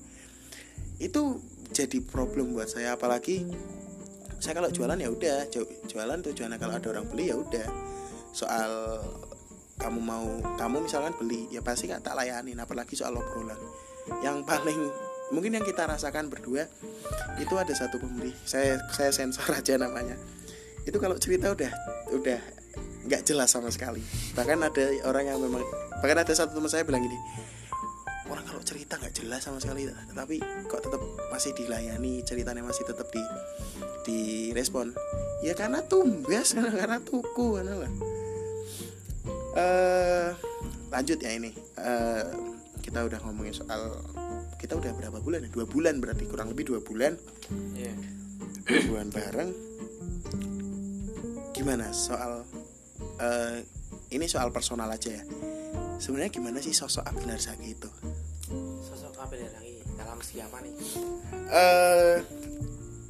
Itu 1.02 1.42
jadi 1.74 1.98
problem 2.06 2.54
buat 2.54 2.70
saya 2.70 2.94
apalagi 2.94 3.50
saya 4.38 4.54
kalau 4.54 4.70
jualan 4.70 5.02
ya 5.02 5.10
udah 5.10 5.50
ju- 5.50 5.74
jualan 5.90 6.22
tujuannya 6.22 6.58
kalau 6.62 6.78
ada 6.78 6.88
orang 6.94 7.10
beli 7.10 7.34
ya 7.34 7.36
udah. 7.42 7.66
Soal 8.38 9.02
kamu 9.82 9.98
mau 9.98 10.30
kamu 10.62 10.86
misalkan 10.86 11.18
beli 11.18 11.50
ya 11.50 11.66
pasti 11.66 11.90
nggak 11.90 12.06
tak 12.06 12.14
layanin 12.14 12.62
apalagi 12.62 12.94
soal 12.94 13.18
obrolan. 13.18 13.58
Yang 14.22 14.46
paling 14.46 14.80
mungkin 15.32 15.58
yang 15.58 15.66
kita 15.66 15.88
rasakan 15.88 16.28
berdua 16.28 16.68
itu 17.40 17.56
ada 17.56 17.72
satu 17.72 17.98
pembeli 17.98 18.36
saya 18.44 18.84
saya 18.92 19.16
sensor 19.16 19.48
aja 19.56 19.80
namanya 19.80 20.20
itu 20.88 20.98
kalau 20.98 21.16
cerita 21.18 21.54
udah 21.54 21.72
udah 22.14 22.40
nggak 23.08 23.22
jelas 23.26 23.50
sama 23.52 23.70
sekali. 23.74 24.02
Bahkan 24.34 24.58
ada 24.62 24.86
orang 25.10 25.30
yang 25.30 25.40
memang 25.42 25.64
bahkan 26.02 26.18
ada 26.22 26.34
satu 26.34 26.58
teman 26.58 26.70
saya 26.70 26.82
bilang 26.82 27.06
gini 27.06 27.20
orang 28.32 28.48
kalau 28.48 28.64
cerita 28.64 28.96
nggak 28.96 29.12
jelas 29.12 29.44
sama 29.44 29.60
sekali 29.60 29.92
tapi 30.16 30.40
kok 30.72 30.80
tetap 30.80 31.04
masih 31.30 31.52
dilayani 31.52 32.24
ceritanya 32.24 32.64
masih 32.64 32.88
tetap 32.88 33.12
di 33.12 33.22
di 34.08 34.20
respon. 34.56 34.96
Ya 35.44 35.54
karena 35.54 35.84
tumbas 35.84 36.56
karena 36.80 37.04
tuku 37.04 37.60
karena 37.60 37.76
lah 37.76 37.92
eh 39.52 40.30
lanjut 40.90 41.20
ya 41.20 41.32
ini. 41.36 41.52
Eh, 41.76 42.26
kita 42.82 43.04
udah 43.04 43.20
ngomongin 43.28 43.54
soal 43.54 44.00
kita 44.58 44.80
udah 44.80 44.96
berapa 44.96 45.20
bulan 45.20 45.44
ya? 45.46 45.50
Dua 45.52 45.68
bulan 45.68 46.00
berarti 46.00 46.24
kurang 46.26 46.56
lebih 46.56 46.72
dua 46.72 46.80
bulan. 46.80 47.20
Iya. 47.76 47.94
dua 48.64 48.82
bulan 48.88 49.08
bareng 49.12 49.50
gimana 51.62 51.94
soal 51.94 52.42
eh 53.22 53.62
ini 54.10 54.26
soal 54.26 54.50
personal 54.50 54.90
aja 54.90 55.14
ya. 55.14 55.24
Sebenarnya 56.02 56.34
gimana 56.34 56.58
sih 56.58 56.74
sosok 56.74 57.06
Abinar 57.06 57.38
Saki 57.38 57.78
itu? 57.78 57.86
Sosok 58.82 59.14
ya 59.38 59.46
lagi 59.54 59.78
dalam 59.94 60.18
siapa 60.26 60.58
nih? 60.66 60.74
eh 61.54 62.18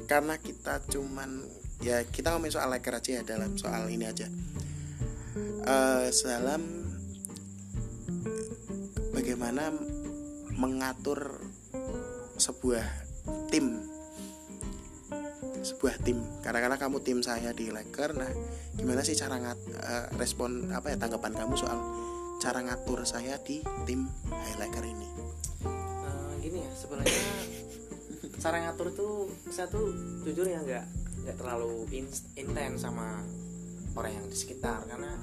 karena 0.03 0.35
kita 0.35 0.83
cuman 0.91 1.47
ya 1.79 2.03
kita 2.03 2.35
ngomongin 2.35 2.59
soal 2.59 2.75
leker 2.75 2.99
aja 2.99 3.11
ya 3.17 3.23
dalam 3.23 3.55
soal 3.55 3.87
ini 3.87 4.03
aja. 4.03 4.27
Eh 5.63 6.11
dalam 6.11 6.91
bagaimana 9.15 9.71
mengatur 10.59 11.39
sebuah 12.35 12.83
tim 13.47 13.80
sebuah 15.61 16.01
tim. 16.01 16.21
Karena 16.41 16.77
kamu 16.77 17.01
tim 17.05 17.21
saya 17.21 17.53
di 17.53 17.69
Laker 17.69 18.17
nah 18.17 18.29
gimana 18.75 19.05
sih 19.05 19.13
cara 19.13 19.37
ngat 19.37 19.59
eh, 19.77 20.05
respon 20.17 20.73
apa 20.73 20.93
ya 20.93 20.97
tanggapan 20.97 21.33
kamu 21.37 21.53
soal 21.57 21.79
cara 22.41 22.65
ngatur 22.65 23.05
saya 23.05 23.37
di 23.45 23.61
tim 23.85 24.09
Highlighter 24.29 24.81
ini? 24.81 25.07
Eh, 25.65 26.33
gini 26.41 26.59
ya 26.65 26.71
sebenarnya 26.73 27.23
cara 28.41 28.57
ngatur 28.65 28.89
tuh 28.97 29.13
saya 29.53 29.69
tuh 29.69 29.93
jujur 30.25 30.49
ya 30.49 30.57
nggak 30.65 30.85
nggak 31.21 31.37
terlalu 31.37 31.85
in- 31.93 32.25
intens 32.33 32.81
sama 32.81 33.21
orang 33.93 34.17
yang 34.17 34.25
di 34.25 34.37
sekitar. 34.37 34.81
Karena 34.89 35.13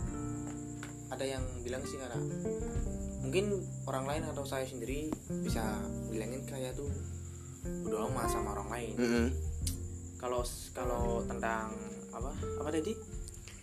ada 1.08 1.24
yang 1.24 1.42
bilang 1.66 1.82
sih 1.82 1.98
karena 1.98 2.20
mungkin 3.24 3.58
orang 3.90 4.06
lain 4.06 4.22
atau 4.30 4.46
saya 4.46 4.62
sendiri 4.62 5.10
bisa 5.42 5.82
bilangin 6.12 6.46
kayak 6.46 6.78
tuh 6.78 6.86
udah 7.66 8.06
lama 8.06 8.22
sama 8.30 8.54
orang 8.54 8.68
lain. 8.70 8.94
Mm-mm. 8.94 9.26
Kalau 10.18 10.42
kalau 10.74 11.22
tentang 11.24 11.70
apa? 12.12 12.30
Apa 12.60 12.68
tadi? 12.74 12.92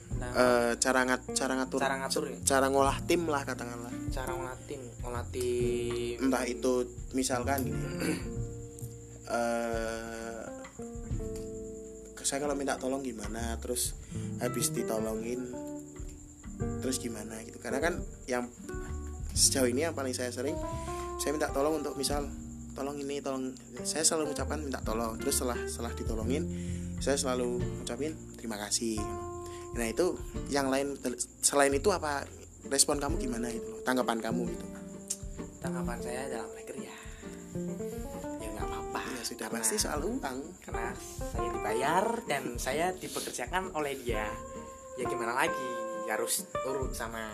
Tentang 0.05 0.31
Eh, 0.31 0.71
cara 0.79 0.99
ngat 1.03 1.21
cara 1.35 1.53
ngatur. 1.59 1.79
Cara 1.83 1.95
ngatur 1.99 2.23
ya? 2.31 2.37
Cara 2.47 2.65
ngolah 2.71 2.97
tim 3.03 3.21
lah 3.27 3.43
katakanlah. 3.43 3.93
Cara 4.09 4.31
ngolah 4.33 4.57
tim 4.65 4.81
ngolah 5.03 5.25
tim. 5.29 6.17
Entah 6.23 6.43
itu 6.47 6.87
misalkan 7.13 7.67
gini. 7.67 7.85
Eh 9.25 10.45
saya 12.25 12.41
kalau 12.41 12.57
minta 12.57 12.73
tolong 12.81 13.05
gimana 13.05 13.53
terus 13.61 13.93
habis 14.41 14.73
ditolongin 14.73 15.45
terus 16.81 16.97
gimana 16.97 17.37
gitu. 17.45 17.61
Karena 17.61 17.77
kan 17.77 18.01
yang 18.25 18.49
sejauh 19.37 19.69
ini 19.69 19.85
yang 19.85 19.93
paling 19.93 20.11
saya 20.17 20.33
sering 20.33 20.57
saya 21.21 21.31
minta 21.37 21.53
tolong 21.53 21.85
untuk 21.85 21.93
misal 21.93 22.25
tolong 22.75 22.99
ini 22.99 23.23
tolong 23.23 23.55
saya 23.81 24.03
selalu 24.03 24.29
mengucapkan 24.29 24.59
minta 24.59 24.79
tolong. 24.83 25.15
Terus 25.17 25.39
setelah 25.39 25.59
setelah 25.65 25.93
ditolongin 25.95 26.43
saya 26.99 27.15
selalu 27.15 27.63
ngucapin 27.81 28.13
terima 28.35 28.59
kasih. 28.59 28.99
Nah 29.75 29.87
itu 29.87 30.19
yang 30.51 30.67
lain 30.67 30.99
selain 31.39 31.71
itu 31.71 31.89
apa? 31.89 32.27
Respon 32.65 32.97
kamu 32.97 33.21
gimana 33.21 33.47
loh 33.47 33.61
tanggapan 33.85 34.17
kamu 34.19 34.41
gitu? 34.49 34.65
Tanggapan 35.61 35.97
saya 36.01 36.21
dalam 36.27 36.49
leker 36.53 36.77
ya. 36.77 36.95
Ya 38.41 38.47
nggak 38.51 38.65
apa-apa. 38.65 39.01
Ya 39.05 39.23
sudah 39.23 39.47
Karena- 39.47 39.61
pasti 39.61 39.75
soal 39.77 40.01
uang 40.01 40.37
karena 40.65 40.89
saya 41.31 41.49
dibayar 41.53 42.05
dan 42.25 42.43
saya 42.57 42.85
dipekerjakan 42.91 43.71
oleh 43.71 43.93
dia. 44.01 44.25
Ya 44.97 45.05
gimana 45.05 45.37
lagi? 45.37 45.69
Harus 46.05 46.45
urut 46.65 46.93
sama 46.93 47.33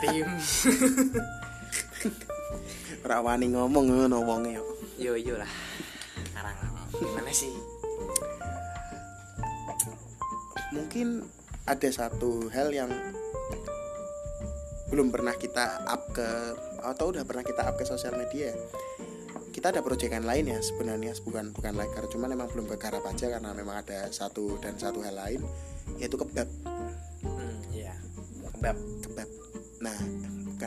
tim 0.00 0.24
Ora 3.00 3.24
wani 3.24 3.48
ngomong 3.48 3.84
ngono 3.88 4.18
wonge 4.22 4.60
kok. 4.60 4.68
yo. 5.00 5.16
Yo 5.16 5.34
lah 5.40 5.48
sekarang 6.20 6.56
gimana 6.96 7.32
sih? 7.32 7.52
Mungkin 10.76 11.24
ada 11.64 11.88
satu 11.88 12.48
hal 12.52 12.68
yang 12.72 12.92
belum 14.92 15.08
pernah 15.08 15.32
kita 15.36 15.86
up 15.88 16.12
ke 16.12 16.28
atau 16.84 17.12
udah 17.12 17.24
pernah 17.24 17.44
kita 17.44 17.64
up 17.64 17.80
ke 17.80 17.88
sosial 17.88 18.20
media. 18.20 18.52
Kita 19.50 19.72
ada 19.72 19.80
proyekan 19.80 20.28
lain 20.28 20.52
ya 20.52 20.60
sebenarnya. 20.60 21.16
Bukan 21.24 21.56
bukan 21.56 21.76
liker. 21.80 22.04
Cuman 22.12 22.36
memang 22.36 22.52
belum 22.52 22.68
kegarap 22.68 23.04
aja 23.08 23.32
karena 23.32 23.56
memang 23.56 23.80
ada 23.80 24.12
satu 24.12 24.60
dan 24.60 24.76
satu 24.76 25.00
hal 25.00 25.16
lain 25.16 25.40
yaitu 25.96 26.20
kebab. 26.20 26.48
Hmm, 27.24 27.58
ya 27.72 27.96
kebab. 28.56 28.76
Kebab. 29.08 29.28
Nah, 29.80 29.96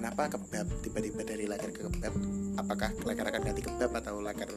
kenapa 0.03 0.35
kebab 0.35 0.67
tiba-tiba 0.83 1.23
dari 1.23 1.47
laker 1.47 1.71
ke 1.71 1.87
kebab? 1.87 2.11
Apakah 2.59 2.91
laker 3.07 3.23
akan 3.23 3.39
ganti 3.47 3.63
kebab 3.63 3.87
atau 4.03 4.19
laker 4.19 4.51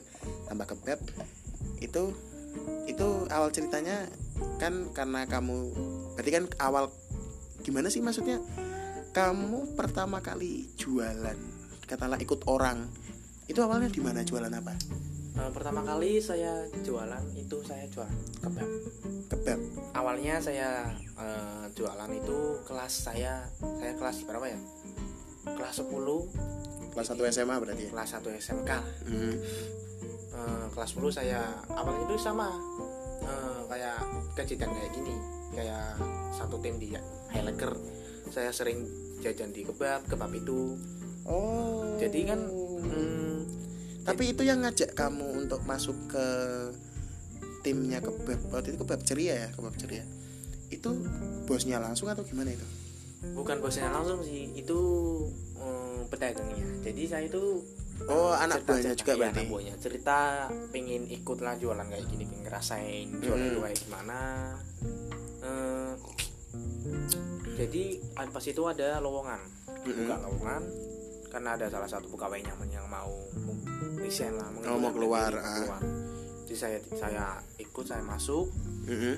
tambah 0.51 0.67
kebab? 0.75 0.99
Itu 1.79 2.11
itu 2.91 3.09
awal 3.31 3.55
ceritanya 3.55 4.11
kan 4.59 4.91
karena 4.91 5.23
kamu 5.31 5.71
berarti 6.19 6.31
kan 6.35 6.45
awal 6.59 6.91
gimana 7.63 7.87
sih 7.95 8.03
maksudnya? 8.03 8.43
Kamu 9.15 9.79
pertama 9.79 10.19
kali 10.19 10.67
jualan, 10.75 11.39
katakanlah 11.87 12.19
ikut 12.19 12.43
orang. 12.51 12.91
Itu 13.47 13.63
awalnya 13.63 13.87
di 13.87 14.03
mana 14.03 14.27
jualan 14.27 14.51
apa? 14.51 14.75
Eh, 15.37 15.51
pertama 15.53 15.85
kali 15.85 16.17
saya 16.17 16.65
jualan 16.81 17.21
itu 17.37 17.61
saya 17.61 17.85
jualan 17.93 18.17
kebab 18.41 18.69
Kebab. 19.29 19.61
awalnya 19.93 20.41
saya 20.41 20.89
eh, 20.97 21.65
jualan 21.77 22.09
itu 22.17 22.65
kelas 22.65 23.05
saya 23.05 23.45
saya 23.61 23.93
kelas 24.01 24.25
berapa 24.25 24.49
ya 24.49 24.57
kelas 25.55 25.79
10 25.87 25.93
Kelas 26.97 27.13
1 27.13 27.29
SMA 27.29 27.57
berarti 27.61 27.85
ya. 27.87 27.91
kelas 27.93 28.11
1 28.17 28.41
SMK 28.41 28.71
Hmm. 29.05 29.37
Eh, 30.37 30.67
kelas 30.73 30.91
10 30.97 31.13
saya 31.13 31.41
awalnya 31.73 32.09
itu 32.09 32.17
sama. 32.21 32.49
Eh, 33.21 33.61
kayak 33.69 34.01
kejadian 34.33 34.73
kayak 34.73 34.93
gini. 34.97 35.17
Kayak 35.53 36.01
satu 36.33 36.57
tim 36.61 36.81
di 36.81 36.97
Highlighter 37.33 37.77
saya 38.33 38.49
sering 38.49 38.85
jajan 39.21 39.53
di 39.53 39.65
kebab 39.65 40.09
kebab 40.09 40.33
itu. 40.33 40.77
Oh. 41.29 41.97
Jadi 42.01 42.29
kan 42.29 42.41
hmm, 42.49 43.37
tapi 44.09 44.33
itu 44.33 44.43
yang 44.45 44.65
ngajak 44.65 44.97
kamu 44.97 45.45
untuk 45.45 45.65
masuk 45.69 45.97
ke 46.09 46.27
timnya 47.61 48.01
kebab. 48.01 48.41
Waktu 48.57 48.73
itu 48.73 48.79
kebab 48.85 49.01
ceria 49.05 49.35
ya 49.37 49.49
kebab 49.53 49.77
ceria. 49.77 50.05
Itu 50.73 50.97
bosnya 51.45 51.77
langsung 51.77 52.09
atau 52.09 52.25
gimana 52.25 52.57
itu 52.57 52.86
bukan 53.27 53.57
bosnya 53.59 53.89
langsung 53.89 54.21
sih 54.21 54.53
itu 54.53 54.79
hmm, 55.55 56.07
pedagangnya 56.07 56.67
jadi 56.83 57.03
saya 57.07 57.25
itu 57.27 57.65
oh 58.05 58.31
anak 58.31 58.61
cerita- 58.61 58.73
buahnya 58.73 58.93
juga 58.95 59.13
berarti 59.15 59.39
anak 59.39 59.49
buahnya 59.49 59.75
cerita 59.79 60.19
pengen 60.69 61.03
ikut 61.07 61.39
lah 61.41 61.55
jualan 61.55 61.87
kayak 61.87 62.07
gini 62.07 62.25
pengen 62.25 62.45
ngerasain 62.45 63.07
jualan 63.17 63.41
Hmm. 63.41 63.51
itu 63.51 63.61
kayak 63.61 63.79
gimana 63.81 64.21
Eh, 65.39 65.93
jadi 67.57 67.85
ad- 68.15 68.31
pas 68.31 68.43
itu 68.43 68.59
ada 68.61 68.99
lowongan 68.99 69.39
buka 69.79 70.15
lowongan 70.21 70.63
karena 71.29 71.55
ada 71.55 71.67
salah 71.69 71.87
satu 71.87 72.09
pegawai 72.09 72.41
nyaman 72.41 72.69
yang 72.69 72.87
mau 72.87 73.11
resign 73.97 74.35
lah 74.35 74.51
Oh, 74.67 74.75
mau 74.77 74.91
keluar, 74.91 75.31
diri, 75.31 75.39
ah. 75.39 75.55
keluar. 75.57 75.83
jadi 76.43 76.57
saya 76.57 76.79
saya 76.93 77.25
ikut 77.57 77.85
saya 77.85 78.03
masuk 78.03 78.51
Mm-mm. 78.85 79.17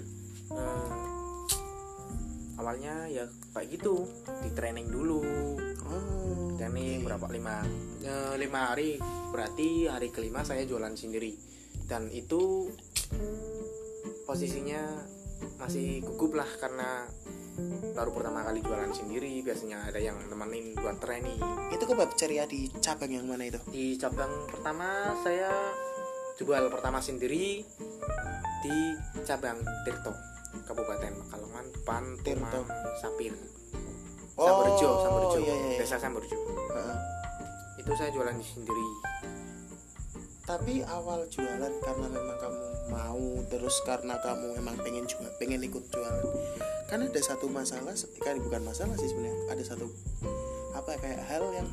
Eh, 0.51 0.93
awalnya 2.57 3.07
ya 3.07 3.25
kayak 3.59 3.69
gitu 3.75 4.07
di 4.47 4.51
training 4.55 4.87
dulu. 4.87 5.21
Oh 5.83 6.19
training 6.79 7.03
oke. 7.03 7.07
berapa? 7.11 7.27
Lima 7.33 7.57
eh, 8.03 8.35
lima 8.39 8.61
hari. 8.73 8.91
Berarti 9.35 9.91
hari 9.91 10.09
kelima 10.15 10.47
saya 10.47 10.63
jualan 10.63 10.95
sendiri. 10.95 11.35
Dan 11.89 12.13
itu 12.13 12.69
posisinya 14.29 14.83
masih 15.57 16.05
gugup 16.05 16.37
lah 16.37 16.51
karena 16.61 17.07
baru 17.95 18.15
pertama 18.15 18.47
kali 18.47 18.61
jualan 18.63 18.93
sendiri. 18.95 19.43
Biasanya 19.43 19.89
ada 19.89 19.99
yang 19.99 20.17
nemenin 20.29 20.77
buat 20.79 21.01
training. 21.03 21.41
Itu 21.75 21.85
kebab 21.89 22.15
ceria 22.15 22.45
di 22.45 22.69
cabang 22.79 23.11
yang 23.11 23.27
mana 23.27 23.49
itu? 23.49 23.59
Di 23.71 23.97
cabang 23.99 24.31
pertama 24.47 25.17
saya 25.25 25.51
jual 26.39 26.71
pertama 26.71 27.03
sendiri 27.03 27.67
di 28.63 28.79
cabang 29.27 29.59
Tirto 29.83 30.28
Kabupaten 30.79 31.13
Pekalongan. 31.27 31.67
Tirto 32.23 32.63
Sapir 33.03 33.35
Samberjo 34.39 34.91
Samberjo 35.03 35.39
iya, 35.43 35.55
iya, 35.57 35.69
iya. 35.75 35.79
desa 35.83 35.97
Samberjo 35.99 36.39
Heeh. 36.39 36.97
itu 37.83 37.93
saya 37.97 38.11
jualan 38.15 38.37
sendiri. 38.39 38.89
Tapi 40.47 40.81
awal 40.87 41.27
jualan 41.27 41.73
karena 41.83 42.07
memang 42.09 42.39
kamu 42.39 42.61
mau 42.89 43.27
terus 43.51 43.77
karena 43.83 44.17
kamu 44.23 44.61
memang 44.63 44.77
pengen 44.85 45.05
juga 45.09 45.33
pengen 45.41 45.65
ikut 45.67 45.91
jualan. 45.91 46.25
Kan 46.87 47.09
ada 47.09 47.21
satu 47.21 47.51
masalah 47.51 47.97
kan 48.23 48.37
bukan 48.39 48.63
masalah 48.63 48.95
sih 49.01 49.11
sebenarnya 49.11 49.37
ada 49.51 49.65
satu 49.65 49.91
apa 50.77 50.95
ya, 50.95 50.99
kayak 51.03 51.23
hal 51.27 51.45
yang 51.53 51.69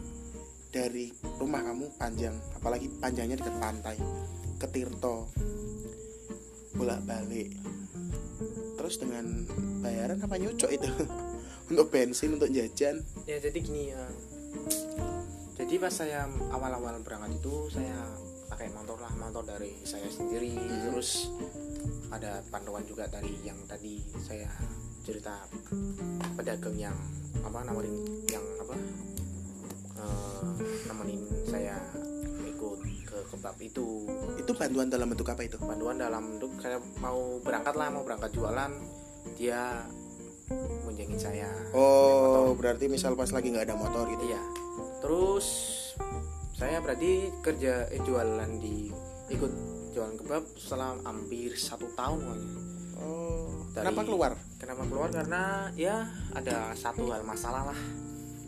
dari 0.73 1.13
rumah 1.37 1.61
kamu 1.61 1.87
panjang 1.95 2.35
apalagi 2.57 2.89
panjangnya 2.97 3.37
dekat 3.37 3.55
pantai 3.61 3.95
ke 4.57 4.67
Tirto. 4.71 5.29
Bolak 6.75 7.05
balik 7.07 7.74
terus 8.75 8.95
dengan 9.01 9.25
bayaran 9.81 10.19
apa 10.21 10.35
nyocok 10.37 10.71
itu? 10.71 10.89
Untuk 11.71 11.89
bensin 11.89 12.37
untuk 12.37 12.53
jajan? 12.53 13.01
Ya 13.25 13.41
jadi 13.41 13.57
gini 13.57 13.89
ya. 13.89 14.05
Jadi 15.57 15.81
pas 15.81 15.89
saya 15.89 16.29
awal-awal 16.53 17.01
berangkat 17.01 17.41
itu 17.41 17.73
saya 17.73 18.05
pakai 18.45 18.69
motor 18.69 19.01
lah 19.01 19.09
motor 19.17 19.41
dari 19.41 19.73
saya 19.81 20.05
sendiri. 20.05 20.53
Hmm. 20.53 20.93
terus 20.93 21.33
ada 22.13 22.45
panduan 22.53 22.85
juga 22.85 23.09
dari 23.09 23.33
yang 23.41 23.57
tadi 23.65 23.97
saya 24.21 24.45
cerita 25.01 25.41
pedagang 26.37 26.77
yang 26.77 26.97
apa 27.41 27.65
nawarin 27.65 27.93
yang 28.29 28.45
apa 28.61 28.75
eh, 30.01 30.41
nemenin 30.85 31.21
saya 31.49 31.77
kebab 33.25 33.57
itu 33.59 34.05
itu 34.37 34.51
bantuan 34.53 34.87
dalam 34.87 35.07
bentuk 35.09 35.27
apa 35.27 35.41
itu 35.43 35.57
panduan 35.57 35.97
dalam 35.97 36.37
bentuk 36.37 36.51
saya 36.61 36.77
mau 37.01 37.41
berangkat 37.41 37.75
lah 37.75 37.87
mau 37.89 38.03
berangkat 38.05 38.31
jualan 38.31 38.71
dia 39.35 39.83
munjengin 40.85 41.17
saya 41.17 41.49
oh 41.73 42.53
berarti 42.53 42.85
misal 42.85 43.17
pas 43.17 43.29
lagi 43.29 43.49
nggak 43.49 43.65
ada 43.69 43.75
motor 43.75 44.05
gitu 44.09 44.25
Iya. 44.29 44.41
Terus 45.01 45.47
saya 46.55 46.81
berarti 46.81 47.29
kerja 47.41 47.85
eh, 47.89 48.01
jualan 48.01 48.49
di 48.57 48.89
ikut 49.29 49.51
jualan 49.93 50.15
kebab 50.17 50.43
selama 50.55 51.01
hampir 51.05 51.53
satu 51.53 51.87
tahun 51.93 52.19
pokoknya. 52.25 52.49
Oh, 52.95 53.51
Dari- 53.75 53.85
kenapa 53.85 54.01
keluar 54.07 54.31
Kenapa 54.55 54.81
keluar? 54.87 55.09
Karena 55.11 55.67
ya 55.75 56.07
ada 56.31 56.71
satu 56.73 57.11
hal 57.11 57.21
masalah 57.21 57.69
lah 57.69 57.79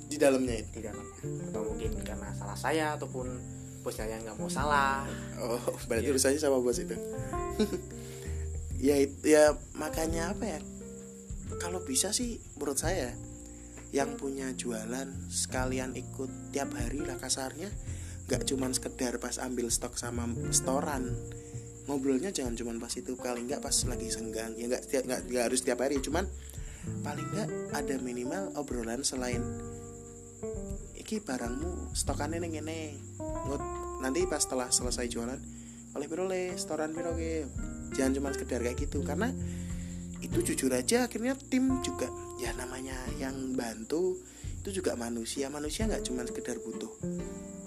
di 0.07 0.15
dalamnya 0.15 0.63
itu? 0.63 0.79
di 0.79 0.81
dalamnya. 0.87 1.17
Atau 1.51 1.61
mungkin 1.67 1.91
karena 2.01 2.29
salah 2.31 2.55
saya 2.57 2.95
ataupun 2.95 3.27
bosnya 3.81 4.09
yang 4.09 4.21
nggak 4.25 4.37
mau 4.37 4.49
salah. 4.49 5.05
Oh, 5.39 5.59
berarti 5.87 6.09
Iya. 6.09 6.13
urusannya 6.15 6.39
sama 6.39 6.57
bos 6.59 6.79
itu. 6.79 6.95
ya, 8.87 8.95
ya 9.23 9.43
makanya 9.75 10.33
apa 10.33 10.45
ya? 10.57 10.59
Kalau 11.57 11.81
bisa 11.81 12.11
sih 12.11 12.37
menurut 12.59 12.77
saya 12.77 13.15
yang 13.95 14.19
punya 14.19 14.51
jualan 14.51 15.07
sekalian 15.31 15.95
ikut 15.95 16.51
tiap 16.51 16.75
hari 16.75 16.99
lah 16.99 17.15
kasarnya 17.15 17.71
nggak 18.27 18.43
cuman 18.43 18.75
sekedar 18.75 19.15
pas 19.15 19.39
ambil 19.39 19.71
stok 19.71 19.95
sama 19.95 20.27
storan 20.51 21.07
ngobrolnya 21.87 22.35
jangan 22.35 22.59
cuman 22.59 22.83
pas 22.83 22.91
itu 22.91 23.15
kali 23.15 23.47
nggak 23.47 23.63
pas 23.63 23.71
lagi 23.87 24.11
senggang 24.11 24.51
ya 24.59 24.67
nggak 24.67 24.83
setiap 24.83 25.03
nggak 25.07 25.21
nggak 25.31 25.43
harus 25.47 25.63
tiap 25.63 25.79
hari 25.79 26.03
cuman 26.03 26.27
paling 26.99 27.23
nggak 27.31 27.49
ada 27.71 27.95
minimal 28.03 28.51
obrolan 28.59 29.07
selain 29.07 29.39
iki 31.07 31.23
barangmu 31.23 31.95
stokannya 31.95 32.43
neng 32.43 32.59
ini 32.59 32.99
ngut 33.47 33.63
nanti 34.03 34.27
pas 34.27 34.43
setelah 34.43 34.67
selesai 34.67 35.07
jualan 35.07 35.39
oleh 35.95 36.03
piro 36.11 36.27
le 36.27 36.51
storan 36.59 36.91
piro 36.91 37.15
ge? 37.15 37.47
Jangan 37.95 38.11
cuma 38.19 38.29
sekedar 38.35 38.59
kayak 38.59 38.75
gitu 38.75 39.07
karena 39.07 39.31
itu 40.19 40.43
jujur 40.43 40.67
aja 40.75 41.07
akhirnya 41.07 41.39
tim 41.47 41.79
juga 41.79 42.11
ya 42.43 42.51
namanya 42.59 42.99
yang 43.15 43.55
bantu 43.55 44.19
itu 44.59 44.83
juga 44.83 44.99
manusia. 44.99 45.47
Manusia 45.47 45.87
nggak 45.87 46.03
cuma 46.03 46.27
sekedar 46.27 46.59
butuh 46.59 46.91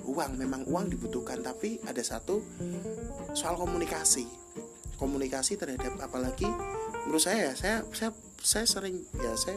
uang 0.04 0.36
memang 0.36 0.68
uang 0.68 0.92
dibutuhkan 0.92 1.40
tapi 1.40 1.80
ada 1.88 2.04
satu 2.04 2.44
soal 3.32 3.56
komunikasi. 3.56 4.28
Komunikasi 5.00 5.56
terhadap 5.56 5.96
apalagi 5.96 6.44
menurut 7.08 7.24
saya 7.24 7.48
ya 7.48 7.52
saya 7.56 7.76
saya 7.96 8.12
saya 8.36 8.68
sering 8.68 9.00
ya 9.16 9.32
saya 9.32 9.56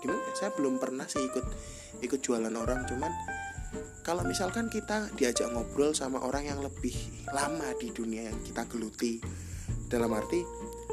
gimana 0.00 0.16
ya, 0.16 0.32
saya 0.32 0.50
belum 0.56 0.80
pernah 0.80 1.04
sih 1.04 1.20
ikut 1.20 1.44
ikut 2.02 2.20
jualan 2.20 2.52
orang 2.52 2.84
cuman 2.88 3.12
kalau 4.06 4.22
misalkan 4.22 4.70
kita 4.70 5.10
diajak 5.18 5.50
ngobrol 5.50 5.90
sama 5.92 6.22
orang 6.22 6.46
yang 6.46 6.60
lebih 6.62 6.94
lama 7.34 7.74
di 7.76 7.90
dunia 7.90 8.30
yang 8.30 8.38
kita 8.46 8.62
geluti 8.70 9.18
dalam 9.90 10.14
arti 10.14 10.42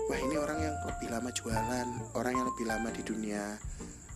wah 0.09 0.19
ini 0.19 0.35
orang 0.35 0.59
yang 0.59 0.75
lebih 0.83 1.07
lama 1.13 1.29
jualan 1.31 1.87
orang 2.17 2.33
yang 2.33 2.45
lebih 2.49 2.65
lama 2.65 2.89
di 2.89 3.01
dunia 3.05 3.57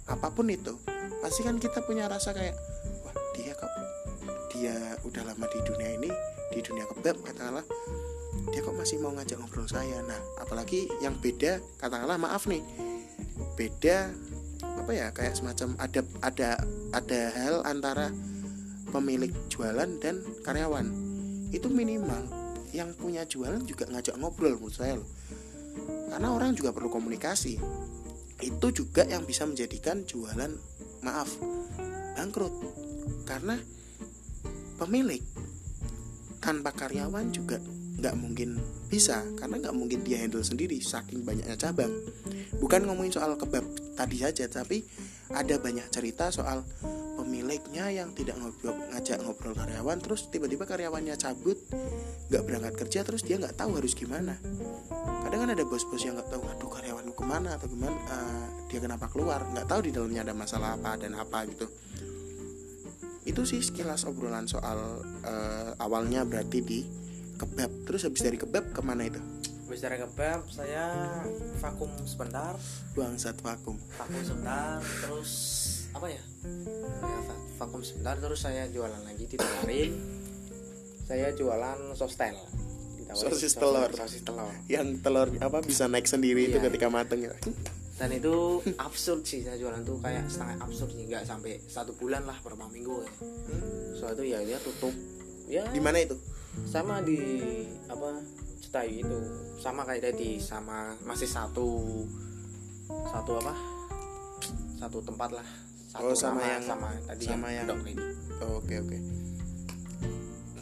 apa 0.08 0.28
pun 0.32 0.47
itu 0.47 0.73
pasti 1.19 1.43
kan 1.43 1.60
kita 1.60 1.84
punya 1.84 2.08
rasa 2.08 2.32
kayak 2.34 2.56
wah 3.04 3.15
dia 3.36 3.54
kok 3.54 3.71
dia 4.52 4.76
udah 5.06 5.23
lama 5.28 5.45
di 5.52 5.60
dunia 5.63 5.89
ini 6.00 6.10
di 6.52 6.60
dunia 6.63 6.88
kebab 6.89 7.21
katakanlah 7.21 7.65
dia 8.52 8.63
kok 8.63 8.76
masih 8.76 8.97
mau 9.04 9.12
ngajak 9.12 9.38
ngobrol 9.38 9.67
saya. 9.67 10.00
Nah 10.06 10.19
apalagi 10.39 10.88
yang 11.04 11.17
beda 11.19 11.60
katakanlah 11.82 12.15
maaf 12.15 12.47
nih 12.47 12.63
beda 13.58 14.13
apa 14.88 14.95
ya 14.95 15.12
kayak 15.12 15.36
semacam 15.36 15.76
ada 15.84 16.00
ada 16.23 16.50
ada 16.95 17.21
hal 17.36 17.60
antara 17.67 18.08
pemilik 18.88 19.36
jualan 19.52 20.00
dan 20.00 20.23
karyawan. 20.47 20.88
Itu 21.52 21.67
minimal 21.67 22.23
yang 22.71 22.95
punya 22.95 23.28
jualan 23.28 23.67
juga 23.67 23.84
ngajak 23.91 24.15
ngobrol 24.15 24.56
menurut 24.56 24.71
saya 24.71 24.95
loh. 24.95 25.04
Karena 26.08 26.32
orang 26.32 26.56
juga 26.56 26.71
perlu 26.71 26.88
komunikasi. 26.88 27.60
Itu 28.39 28.71
juga 28.71 29.04
yang 29.04 29.28
bisa 29.28 29.43
menjadikan 29.43 30.08
jualan 30.08 30.56
maaf 31.04 31.36
bangkrut. 32.15 32.56
Karena 33.28 33.60
pemilik 34.80 35.19
tanpa 36.39 36.71
karyawan 36.71 37.28
juga 37.36 37.60
nggak 38.00 38.15
mungkin 38.15 38.56
bisa 38.88 39.19
karena 39.36 39.60
nggak 39.67 39.76
mungkin 39.76 40.00
dia 40.08 40.23
handle 40.23 40.47
sendiri 40.47 40.80
saking 40.80 41.28
banyaknya 41.28 41.60
cabang. 41.60 41.91
Bukan 42.63 42.88
ngomongin 42.88 43.12
soal 43.12 43.36
kebab 43.36 43.67
tadi 43.97 44.21
saja 44.21 44.45
tapi 44.45 44.86
ada 45.33 45.57
banyak 45.57 45.89
cerita 45.89 46.29
soal 46.29 46.62
pemiliknya 47.17 47.89
yang 47.89 48.13
tidak 48.13 48.38
ngobrol 48.38 48.77
ngajak 48.93 49.19
ngobrol 49.25 49.57
karyawan 49.57 49.97
terus 49.99 50.29
tiba-tiba 50.29 50.69
karyawannya 50.69 51.17
cabut 51.17 51.57
nggak 52.29 52.43
berangkat 52.45 52.73
kerja 52.86 52.99
terus 53.01 53.25
dia 53.25 53.41
nggak 53.41 53.57
tahu 53.57 53.81
harus 53.81 53.97
gimana. 53.97 54.38
Kadang 55.25 55.43
kan 55.43 55.49
ada 55.51 55.63
bos-bos 55.67 55.99
yang 56.05 56.15
nggak 56.15 56.29
tahu 56.31 56.45
aduh 56.45 56.69
karyawanku 56.71 57.13
ke 57.17 57.25
mana? 57.25 57.57
atau 57.57 57.67
gimana 57.67 57.97
eh, 57.97 58.45
dia 58.71 58.79
kenapa 58.79 59.10
keluar? 59.12 59.43
Nggak 59.49 59.67
tahu 59.67 59.79
di 59.83 59.91
dalamnya 59.91 60.21
ada 60.29 60.33
masalah 60.38 60.77
apa 60.77 60.95
dan 61.01 61.17
apa 61.17 61.43
gitu. 61.49 61.67
Itu 63.27 63.43
sih 63.43 63.60
sekilas 63.60 64.07
obrolan 64.07 64.47
soal 64.47 65.03
eh, 65.25 65.71
awalnya 65.83 66.23
berarti 66.23 66.60
di 66.63 66.79
kebab 67.38 67.86
terus 67.86 68.07
habis 68.07 68.23
dari 68.23 68.39
kebab 68.39 68.71
ke 68.71 68.81
mana 68.81 69.03
itu 69.05 69.21
habis 69.67 69.84
dari 69.84 69.99
kebab 69.99 70.47
saya 70.47 70.95
vakum 71.60 71.91
sebentar. 72.01 72.56
Bangsat 72.93 73.36
vakum. 73.38 73.75
Vakum 73.93 74.21
sebentar 74.21 74.80
terus 74.80 75.32
apa 75.91 76.08
ya? 76.08 76.23
Ya, 76.97 77.19
va- 77.21 77.41
vakum 77.58 77.84
sebentar 77.84 78.15
terus 78.15 78.39
saya 78.39 78.63
jualan 78.67 79.03
lagi 79.03 79.27
ditawarin. 79.27 79.91
Saya 81.03 81.32
jualan 81.34 81.91
sostel 81.93 82.36
Ditawarin 82.97 83.27
Sosis 83.30 83.51
sos- 83.51 83.60
telur. 83.60 83.91
sosis 83.93 84.21
telur. 84.21 84.51
Yang 84.67 84.88
telur 85.01 85.27
apa 85.38 85.60
bisa 85.62 85.86
naik 85.86 86.03
sendiri 86.06 86.47
itu 86.47 86.58
Iya. 86.58 86.65
ketika 86.65 86.88
mateng 86.88 87.23
ya? 87.23 87.36
Dan 87.97 88.10
itu 88.13 88.36
absurd 88.77 89.23
sih 89.23 89.41
saya 89.41 89.58
jualan 89.58 89.82
tuh 89.82 89.99
kayak 89.99 90.27
setengah 90.27 90.62
absurd 90.62 90.91
sih 90.91 91.03
nggak 91.06 91.23
sampai 91.23 91.60
satu 91.62 91.91
bulan 91.93 92.23
lah 92.23 92.39
berapa 92.39 92.67
minggu 92.67 93.03
ya. 93.03 93.12
Soal 93.93 94.15
itu 94.15 94.23
ya 94.27 94.39
dia 94.41 94.60
tutup. 94.60 94.95
Ya. 95.45 95.67
Di 95.67 95.80
mana 95.80 95.99
itu? 95.99 96.15
Sama 96.63 96.99
di 96.99 97.19
apa 97.86 98.15
Cetayu 98.67 98.99
itu. 98.99 99.19
Sama 99.56 99.88
kayak 99.88 100.12
tadi 100.12 100.36
sama 100.38 100.91
masih 101.01 101.23
satu 101.23 102.03
satu 103.08 103.32
apa? 103.39 103.56
Satu 104.75 104.99
tempat 104.99 105.32
lah. 105.32 105.47
Satu 105.88 106.12
Oh, 106.12 106.13
sama 106.13 106.43
nama, 106.43 106.51
yang- 106.51 106.67
sama 106.67 106.89
tadi 107.08 107.25
sama 107.25 107.47
yang- 107.47 107.67
Lady. 107.71 107.95
Oh, 108.43 108.60
oke 108.60 108.75
oke. 108.75 108.97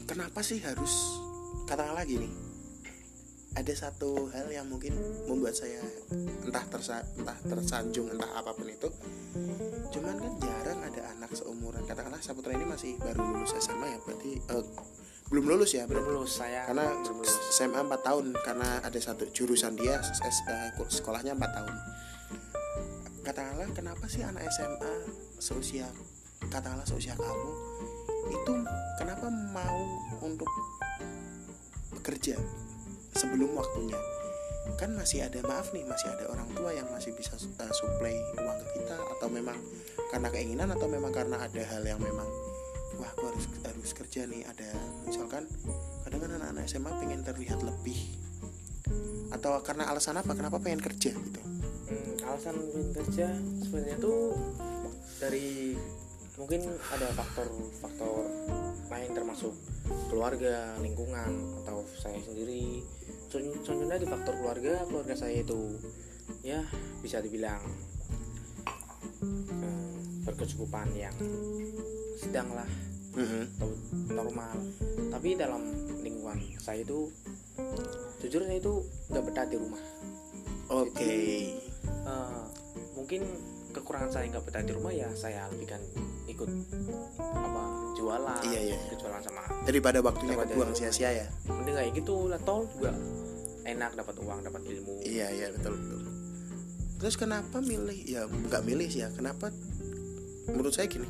Kenapa 0.06 0.40
sih 0.40 0.62
harus 0.62 0.94
katakanlah 1.66 2.06
gini 2.06 2.30
ada 3.52 3.74
satu 3.74 4.30
hal 4.30 4.48
yang 4.48 4.70
mungkin 4.70 4.94
membuat 5.26 5.58
saya 5.58 5.82
entah 6.46 6.62
tersa 6.70 7.02
entah 7.18 7.34
tersanjung 7.42 8.14
entah 8.14 8.30
apa 8.32 8.54
pun 8.54 8.70
itu. 8.70 8.86
Cuman 9.90 10.16
kan 10.16 10.34
jarang 10.38 10.80
ada 10.84 11.02
anak 11.10 11.34
seumuran. 11.34 11.82
Katakanlah 11.84 12.22
Saputra 12.22 12.54
ini 12.54 12.64
masih 12.64 13.02
baru 13.02 13.26
lulus 13.26 13.58
SMA 13.58 13.88
ya 13.88 14.00
berarti 14.00 14.32
eh, 14.38 14.66
belum 15.26 15.46
lulus 15.50 15.74
ya 15.74 15.90
belum 15.90 16.06
lulus 16.06 16.38
saya 16.38 16.70
karena 16.70 16.86
belum 17.02 17.18
lulus. 17.18 17.34
SMA 17.50 17.82
4 17.82 17.98
tahun 18.06 18.26
karena 18.46 18.70
ada 18.86 19.00
satu 19.02 19.26
jurusan 19.34 19.74
dia 19.74 19.98
eh, 19.98 20.70
sekolahnya 20.86 21.34
4 21.34 21.42
tahun. 21.42 21.76
Katakanlah 23.26 23.70
kenapa 23.74 24.06
sih 24.06 24.22
anak 24.22 24.46
SMA 24.54 24.94
seusia 25.42 25.90
katakanlah 26.46 26.86
seusia 26.86 27.18
kamu 27.18 27.52
itu 28.30 28.54
kenapa 29.02 29.26
mau 29.50 29.82
untuk 30.22 30.50
bekerja 31.98 32.38
sebelum 33.18 33.58
waktunya? 33.58 33.98
Kan 34.78 34.94
masih 34.94 35.26
ada 35.26 35.42
maaf 35.46 35.74
nih 35.74 35.86
masih 35.90 36.10
ada 36.14 36.30
orang 36.30 36.50
tua 36.54 36.70
yang 36.70 36.86
masih 36.94 37.14
bisa 37.18 37.34
uh, 37.34 37.74
supply 37.74 38.14
uang 38.38 38.58
ke 38.62 38.68
kita 38.82 38.98
atau 39.18 39.28
memang 39.30 39.58
karena 40.14 40.30
keinginan 40.30 40.70
atau 40.70 40.86
memang 40.86 41.10
karena 41.10 41.42
ada 41.42 41.62
hal 41.66 41.82
yang 41.82 41.98
memang 41.98 42.30
harus 43.32 43.46
harus 43.66 43.92
kerja 43.94 44.28
nih 44.30 44.46
ada 44.46 44.70
misalkan 45.08 45.46
kadang 46.06 46.20
kan 46.22 46.32
anak-anak 46.38 46.66
SMA 46.70 46.92
pengen 47.02 47.22
terlihat 47.26 47.60
lebih 47.66 47.98
atau 49.34 49.58
karena 49.62 49.90
alasan 49.90 50.22
apa? 50.22 50.32
Kenapa 50.38 50.62
pengen 50.62 50.82
kerja 50.82 51.12
gitu? 51.12 51.42
Hmm, 51.90 52.14
alasan 52.24 52.56
pengen 52.56 52.92
kerja 52.94 53.28
sebenarnya 53.66 53.98
tuh 54.00 54.38
dari 55.18 55.76
mungkin 56.36 56.68
ada 56.92 57.08
faktor-faktor 57.16 58.28
lain 58.92 59.12
termasuk 59.16 59.54
keluarga, 60.12 60.78
lingkungan 60.80 61.32
atau 61.66 61.84
saya 61.98 62.20
sendiri. 62.22 62.84
Con- 63.32 63.62
Contohnya 63.66 64.00
di 64.00 64.08
faktor 64.08 64.38
keluarga, 64.40 64.86
keluarga 64.88 65.16
saya 65.18 65.42
itu 65.42 65.76
ya 66.42 66.62
bisa 67.02 67.22
dibilang 67.22 67.62
eh, 69.26 69.98
berkecukupan 70.26 70.90
yang 70.96 71.16
sedang 72.18 72.50
lah 72.56 72.70
atau 73.16 73.70
normal. 74.10 74.56
Tapi 75.10 75.30
dalam 75.36 75.62
lingkungan 76.00 76.38
saya 76.58 76.84
itu 76.84 77.08
jujur 78.20 78.44
saya 78.44 78.58
itu 78.58 78.74
nggak 79.10 79.24
betah 79.24 79.46
di 79.46 79.58
rumah. 79.58 79.82
oke 80.66 81.14
Eh, 82.06 82.42
mungkin 82.94 83.22
kekurangan 83.70 84.10
saya 84.10 84.26
nggak 84.30 84.46
betah 84.46 84.62
di 84.62 84.74
rumah 84.74 84.90
ya 84.90 85.10
saya 85.14 85.46
lebihkan 85.50 85.78
ikut 86.26 86.50
apa 87.22 87.64
jualan 87.94 88.42
Iya, 88.42 88.60
iya. 88.62 88.78
ikut 88.90 88.98
jualan 88.98 89.22
sama 89.22 89.42
daripada 89.64 90.02
waktunya 90.02 90.34
kebuang 90.36 90.74
sia-sia 90.74 91.14
ya 91.14 91.28
mending 91.46 91.76
kayak 91.76 91.92
gitu 91.94 92.26
lah 92.26 92.42
tol 92.42 92.66
juga 92.74 92.94
enak 93.62 93.94
dapat 93.94 94.16
uang 94.18 94.40
dapat 94.42 94.62
ilmu 94.66 95.02
Iya 95.02 95.28
iya 95.30 95.48
betul 95.54 95.78
betul. 95.78 96.02
Terus 96.96 97.16
kenapa 97.16 97.58
milih 97.62 98.00
ya 98.06 98.26
nggak 98.26 98.62
milih 98.66 98.88
sih 98.90 99.02
ya 99.06 99.10
kenapa 99.14 99.54
menurut 100.50 100.74
saya 100.74 100.90
gini 100.90 101.06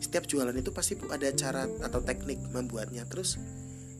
setiap 0.00 0.28
jualan 0.28 0.54
itu 0.54 0.70
pasti 0.72 0.96
ada 1.08 1.28
cara 1.32 1.64
atau 1.82 2.00
teknik 2.04 2.40
membuatnya. 2.52 3.04
Terus 3.08 3.40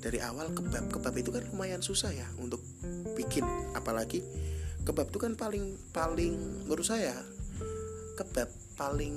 dari 0.01 0.21
awal 0.23 0.53
kebab 0.53 0.93
kebab 0.93 1.15
itu 1.19 1.31
kan 1.33 1.43
lumayan 1.51 1.83
susah 1.83 2.13
ya 2.13 2.29
untuk 2.39 2.61
bikin. 3.17 3.43
Apalagi 3.75 4.23
kebab 4.87 5.11
itu 5.11 5.19
kan 5.19 5.33
paling 5.35 5.75
paling 5.91 6.65
menurut 6.69 6.87
saya 6.87 7.17
kebab 8.17 8.49
paling 8.79 9.17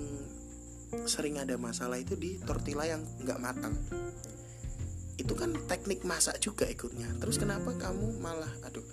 sering 1.06 1.38
ada 1.38 1.54
masalah 1.60 2.02
itu 2.02 2.18
di 2.18 2.42
tortilla 2.42 2.88
yang 2.88 3.06
nggak 3.22 3.40
matang. 3.40 3.76
Itu 5.20 5.36
kan 5.36 5.54
teknik 5.68 6.08
masak 6.08 6.40
juga 6.42 6.66
ikutnya. 6.66 7.06
Terus 7.22 7.38
kenapa 7.38 7.76
kamu 7.76 8.18
malah 8.18 8.50
aduh 8.66 8.86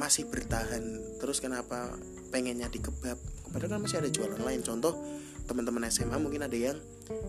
masih 0.00 0.30
bertahan? 0.30 0.80
Terus 1.20 1.44
kenapa 1.44 1.92
pengennya 2.32 2.72
di 2.72 2.80
kebab? 2.80 3.18
Padahal 3.52 3.78
kan 3.78 3.80
masih 3.84 4.00
ada 4.00 4.10
jualan 4.10 4.40
lain. 4.40 4.64
Contoh 4.64 4.96
teman-teman 5.44 5.86
SMA 5.92 6.16
mungkin 6.16 6.44
ada 6.44 6.56
yang 6.56 6.78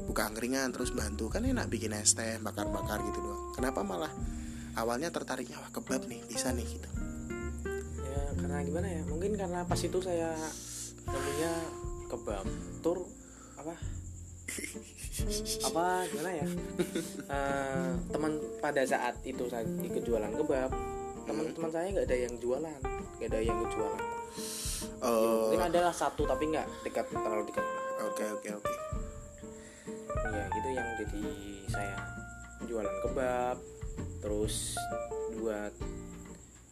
buka 0.07 0.27
angkringan 0.27 0.71
terus 0.71 0.91
bantu. 0.95 1.27
Kan 1.27 1.45
enak 1.45 1.67
bikin 1.67 1.95
es 1.95 2.15
teh 2.15 2.39
bakar-bakar 2.39 3.03
gitu 3.03 3.19
doang. 3.19 3.51
Kenapa 3.55 3.83
malah 3.83 4.11
awalnya 4.75 5.11
tertariknya 5.11 5.59
wah 5.59 5.71
kebab 5.71 6.07
nih 6.07 6.21
bisa 6.27 6.51
nih 6.51 6.67
gitu. 6.67 6.89
Ya 8.03 8.21
karena 8.39 8.63
gimana 8.63 8.87
ya? 8.87 9.01
Mungkin 9.07 9.31
karena 9.35 9.63
pas 9.67 9.79
itu 9.79 9.99
saya 9.99 10.35
nemunya 11.05 11.51
kebab 12.11 12.45
tur 12.79 13.05
apa? 13.59 13.75
Apa 15.71 15.85
gimana 16.11 16.31
ya? 16.31 16.47
Eh, 17.25 17.89
teman 18.13 18.37
pada 18.61 18.85
saat 18.85 19.19
itu 19.25 19.49
saya 19.49 19.65
ikut 19.83 20.03
jualan 20.05 20.31
kebab 20.33 20.71
teman-teman 21.25 21.69
saya 21.73 21.87
nggak 21.89 22.05
ada 22.05 22.17
yang 22.17 22.33
jualan 22.37 22.79
nggak 23.17 23.29
ada 23.33 23.39
yang 23.41 23.59
jualan 23.73 24.03
oh 25.01 25.49
mungkin 25.49 25.63
adalah 25.73 25.93
satu 25.93 26.23
tapi 26.29 26.53
nggak 26.53 26.67
dekat 26.85 27.05
terlalu 27.09 27.43
dekat 27.49 27.65
oke 28.15 28.23
oke 28.31 28.49
oke. 28.63 28.73
Ya 30.31 30.47
gitu 30.47 30.69
yang 30.71 30.87
jadi 31.03 31.23
saya 31.67 31.95
jualan 32.63 32.95
kebab 33.03 33.59
terus 34.23 34.79
buat 35.35 35.75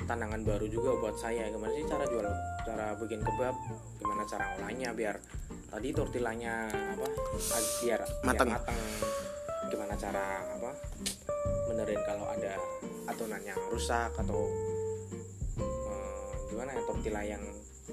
tantangan 0.08 0.40
baru 0.48 0.72
juga 0.72 0.96
buat 1.04 1.20
saya. 1.20 1.52
Gimana 1.52 1.76
sih 1.76 1.84
cara 1.84 2.08
jual 2.08 2.28
cara 2.64 2.96
bikin 2.96 3.20
kebab? 3.28 3.60
Gimana 4.00 4.24
cara 4.24 4.56
ngolahnya 4.56 4.96
biar 4.96 5.20
tadi 5.68 5.92
tortillanya 5.92 6.72
apa 6.72 7.08
biar 7.84 8.00
Mateng. 8.24 8.48
biar 8.48 8.62
mateng. 8.64 8.80
gimana 9.68 9.94
cara 9.98 10.26
apa 10.54 10.72
benerin 11.66 11.98
kalau 12.06 12.30
ada 12.30 12.56
adonan 13.10 13.42
yang 13.42 13.58
rusak 13.74 14.14
atau 14.16 14.48
eh, 15.60 16.30
gimana 16.54 16.78
ya 16.78 16.82
tortilla 16.86 17.26
yang 17.26 17.42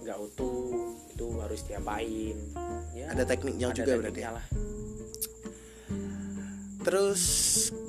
nggak 0.00 0.18
utuh 0.18 0.72
itu 1.12 1.26
harus 1.40 1.60
diapain 1.68 2.36
ya. 2.96 3.06
Ada 3.12 3.24
tekniknya 3.28 3.68
ada 3.70 3.76
juga 3.76 3.92
berarti 4.00 4.20
tekniknya 4.20 4.30
ya? 4.32 4.36
lah. 4.38 4.46
Terus 6.80 7.22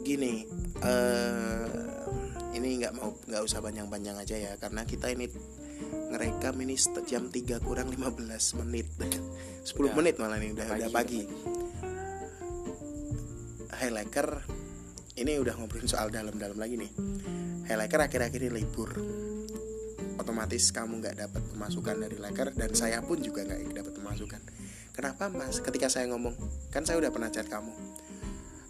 gini 0.04 0.43
eh 0.84 1.71
ini 2.52 2.84
nggak 2.84 2.93
mau 3.00 3.15
nggak 3.15 3.41
usah 3.47 3.63
panjang-panjang 3.63 4.17
aja 4.19 4.36
ya 4.36 4.52
karena 4.60 4.84
kita 4.84 5.08
ini 5.10 5.32
ngerekam 6.12 6.60
ini 6.62 6.76
jam 7.08 7.32
3 7.32 7.63
kurang 7.63 7.88
15 7.89 8.60
menit. 8.62 8.88
10 9.63 9.78
Udah. 9.78 9.93
menit 9.95 10.15
malah 10.19 10.38
nih 10.41 10.52
udah 10.52 10.67
udah 10.67 10.89
pagi. 10.91 11.24
pagi, 11.24 11.24
Highlighter 13.71 14.43
ini 15.17 15.38
udah 15.38 15.54
ngobrolin 15.56 15.88
soal 15.88 16.10
dalam-dalam 16.12 16.58
lagi 16.60 16.76
nih. 16.82 16.91
Highlighter 17.69 18.04
akhir-akhir 18.04 18.39
ini 18.43 18.52
libur 18.62 18.89
otomatis 20.21 20.69
kamu 20.69 21.01
nggak 21.01 21.15
dapat 21.17 21.41
pemasukan 21.51 21.95
dari 21.97 22.17
Laker 22.17 22.53
dan 22.53 22.71
saya 22.71 23.01
pun 23.01 23.17
juga 23.19 23.43
nggak 23.43 23.73
dapat 23.73 23.93
pemasukan. 23.97 24.41
Kenapa 24.91 25.31
mas? 25.31 25.60
Ketika 25.60 25.88
saya 25.88 26.05
ngomong 26.12 26.36
kan 26.69 26.86
saya 26.86 27.01
udah 27.01 27.10
pernah 27.10 27.29
chat 27.29 27.47
kamu. 27.47 27.71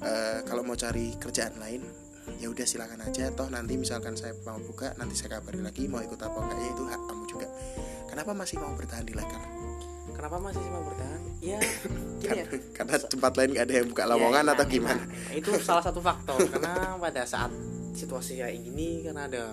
Eh, 0.02 0.40
kalau 0.50 0.66
mau 0.66 0.74
cari 0.74 1.14
kerjaan 1.20 1.62
lain 1.62 1.82
ya 2.38 2.50
udah 2.50 2.66
silakan 2.66 3.06
aja. 3.06 3.30
Toh 3.34 3.50
nanti 3.50 3.78
misalkan 3.78 4.18
saya 4.18 4.34
mau 4.46 4.58
buka 4.58 4.94
nanti 4.98 5.14
saya 5.14 5.38
kabarin 5.38 5.62
lagi 5.62 5.86
mau 5.86 6.02
ikut 6.02 6.18
apa 6.18 6.38
enggak 6.42 6.58
ya 6.58 6.70
itu 6.72 6.84
hak 6.88 7.02
kamu 7.06 7.24
juga. 7.30 7.48
Kenapa 8.10 8.32
masih 8.34 8.58
mau 8.58 8.74
bertahan 8.74 9.06
di 9.06 9.14
Laker? 9.14 9.42
Kenapa 10.12 10.38
masih 10.38 10.64
mau 10.70 10.84
bertahan? 10.86 11.22
Ya 11.42 11.58
ya. 12.26 12.46
Karena, 12.46 12.46
karena 12.78 12.96
tempat 13.02 13.32
lain 13.38 13.50
nggak 13.58 13.66
ada 13.66 13.74
yang 13.82 13.88
buka 13.90 14.04
lowongan 14.06 14.44
Ya, 14.46 14.52
atau 14.54 14.66
enak, 14.66 14.74
gimana? 14.74 15.04
Enak. 15.06 15.40
itu 15.42 15.50
salah 15.62 15.84
satu 15.86 16.00
faktor. 16.02 16.38
Karena 16.54 16.98
pada 17.02 17.24
saat 17.26 17.52
situasi 17.92 18.40
kayak 18.40 18.56
gini 18.64 19.04
karena 19.04 19.28
ada 19.28 19.44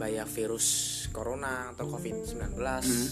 bahaya 0.00 0.24
virus 0.24 0.66
corona 1.14 1.70
atau 1.70 1.86
covid 1.86 2.26
19 2.26 2.58
Hmm. 2.58 3.08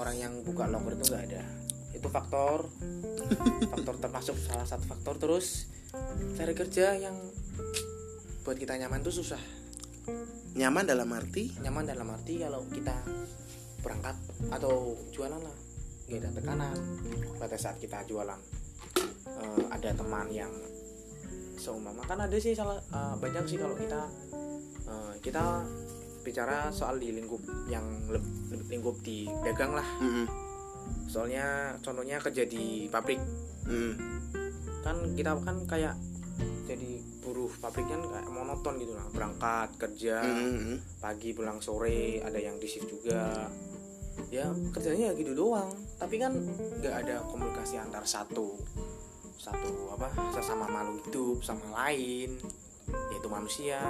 orang 0.00 0.16
yang 0.16 0.32
buka 0.42 0.64
locker 0.66 0.96
itu 0.96 1.04
nggak 1.12 1.24
ada. 1.30 1.42
Itu 1.92 2.08
faktor 2.08 2.66
faktor 3.72 3.94
termasuk 4.00 4.34
salah 4.40 4.66
satu 4.66 4.88
faktor. 4.88 5.20
Terus 5.20 5.68
cari 6.34 6.56
kerja 6.56 6.96
yang 6.96 7.14
buat 8.42 8.56
kita 8.56 8.74
nyaman 8.80 9.04
tuh 9.04 9.14
susah. 9.14 9.38
Nyaman 10.56 10.88
dalam 10.88 11.06
arti? 11.12 11.52
Nyaman 11.62 11.84
dalam 11.86 12.08
arti 12.10 12.40
kalau 12.42 12.66
kita 12.72 12.96
berangkat 13.84 14.16
atau 14.50 14.96
jualan 15.14 15.38
lah. 15.38 15.56
Nggak 16.10 16.18
ada 16.18 16.30
tekanan. 16.32 16.76
Pada 17.38 17.56
saat 17.60 17.76
kita 17.78 18.02
jualan 18.08 18.40
eh, 19.28 19.64
ada 19.70 19.90
teman 19.94 20.26
yang 20.32 20.50
seumpama 21.54 22.02
kan 22.04 22.18
ada 22.18 22.36
sih 22.36 22.52
salah 22.52 22.76
eh, 22.76 23.14
banyak 23.16 23.44
sih 23.46 23.58
kalau 23.62 23.78
kita 23.78 24.00
eh, 24.90 25.12
kita 25.22 25.64
bicara 26.24 26.72
soal 26.72 26.96
di 26.96 27.12
lingkup 27.12 27.44
yang 27.68 27.84
lingkup 28.72 28.96
di 29.04 29.28
dagang 29.44 29.76
lah. 29.76 29.86
Mm-mm. 30.00 30.26
soalnya 31.04 31.76
contohnya 31.80 32.16
kerja 32.20 32.48
di 32.48 32.88
pabrik. 32.88 33.20
Mm. 33.64 33.94
kan 34.84 34.96
kita 35.16 35.32
kan 35.40 35.64
kayak 35.64 35.96
jadi 36.68 37.00
buruh 37.24 37.48
pabrik 37.56 37.88
kan 37.88 38.04
kayak 38.04 38.28
monoton 38.28 38.76
gitu 38.80 38.92
lah. 38.92 39.06
Berangkat 39.12 39.76
kerja 39.80 40.20
Mm-mm. 40.24 41.00
pagi 41.00 41.32
pulang 41.32 41.60
sore 41.60 42.20
ada 42.20 42.36
yang 42.36 42.60
di 42.60 42.68
shift 42.68 42.88
juga. 42.88 43.48
Ya 44.28 44.52
kerjanya 44.72 45.12
ya 45.12 45.12
gitu 45.16 45.32
doang. 45.32 45.72
Tapi 45.96 46.20
kan 46.20 46.36
nggak 46.84 46.94
ada 47.04 47.24
komunikasi 47.28 47.80
antar 47.80 48.04
satu 48.04 48.60
satu 49.34 49.92
apa 49.92 50.08
sesama 50.36 50.68
makhluk 50.68 51.04
hidup 51.08 51.38
sama 51.40 51.64
lain. 51.84 52.36
Yaitu 53.12 53.28
manusia 53.32 53.80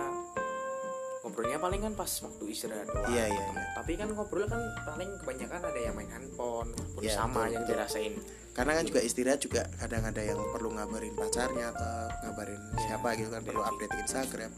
ngobrolnya 1.35 1.59
paling 1.59 1.83
kan 1.83 1.93
pas 1.99 2.13
waktu 2.23 2.45
istirahat 2.47 2.87
doang. 2.87 3.11
Iya, 3.11 3.27
iya, 3.27 3.43
iya. 3.51 3.63
tapi 3.75 3.99
kan 3.99 4.07
ngobrol 4.15 4.47
kan 4.47 4.63
paling 4.87 5.11
kebanyakan 5.19 5.61
ada 5.67 5.81
yang 5.83 5.95
main 5.99 6.07
handphone 6.07 6.71
walaupun 6.71 7.03
Iya, 7.03 7.15
sama 7.19 7.43
betul, 7.43 7.51
yang 7.59 7.63
betul. 7.67 7.75
dirasain. 7.75 8.13
Karena 8.55 8.73
kan 8.79 8.85
juga 8.87 9.01
istirahat 9.03 9.41
juga 9.43 9.63
kadang 9.83 10.03
ada 10.07 10.23
yang 10.23 10.39
perlu 10.55 10.71
ngabarin 10.79 11.11
pacarnya 11.19 11.75
atau 11.75 11.91
ngabarin 12.23 12.63
siapa 12.87 13.09
gitu 13.19 13.31
kan 13.35 13.43
perlu 13.43 13.63
update 13.67 13.95
Instagram. 13.99 14.53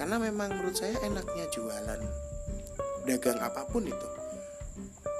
Karena 0.00 0.16
memang 0.16 0.48
menurut 0.48 0.76
saya 0.80 0.96
enaknya 1.04 1.44
jualan 1.52 2.00
dagang 3.04 3.40
apa 3.44 3.68
pun 3.68 3.84
itu. 3.84 4.08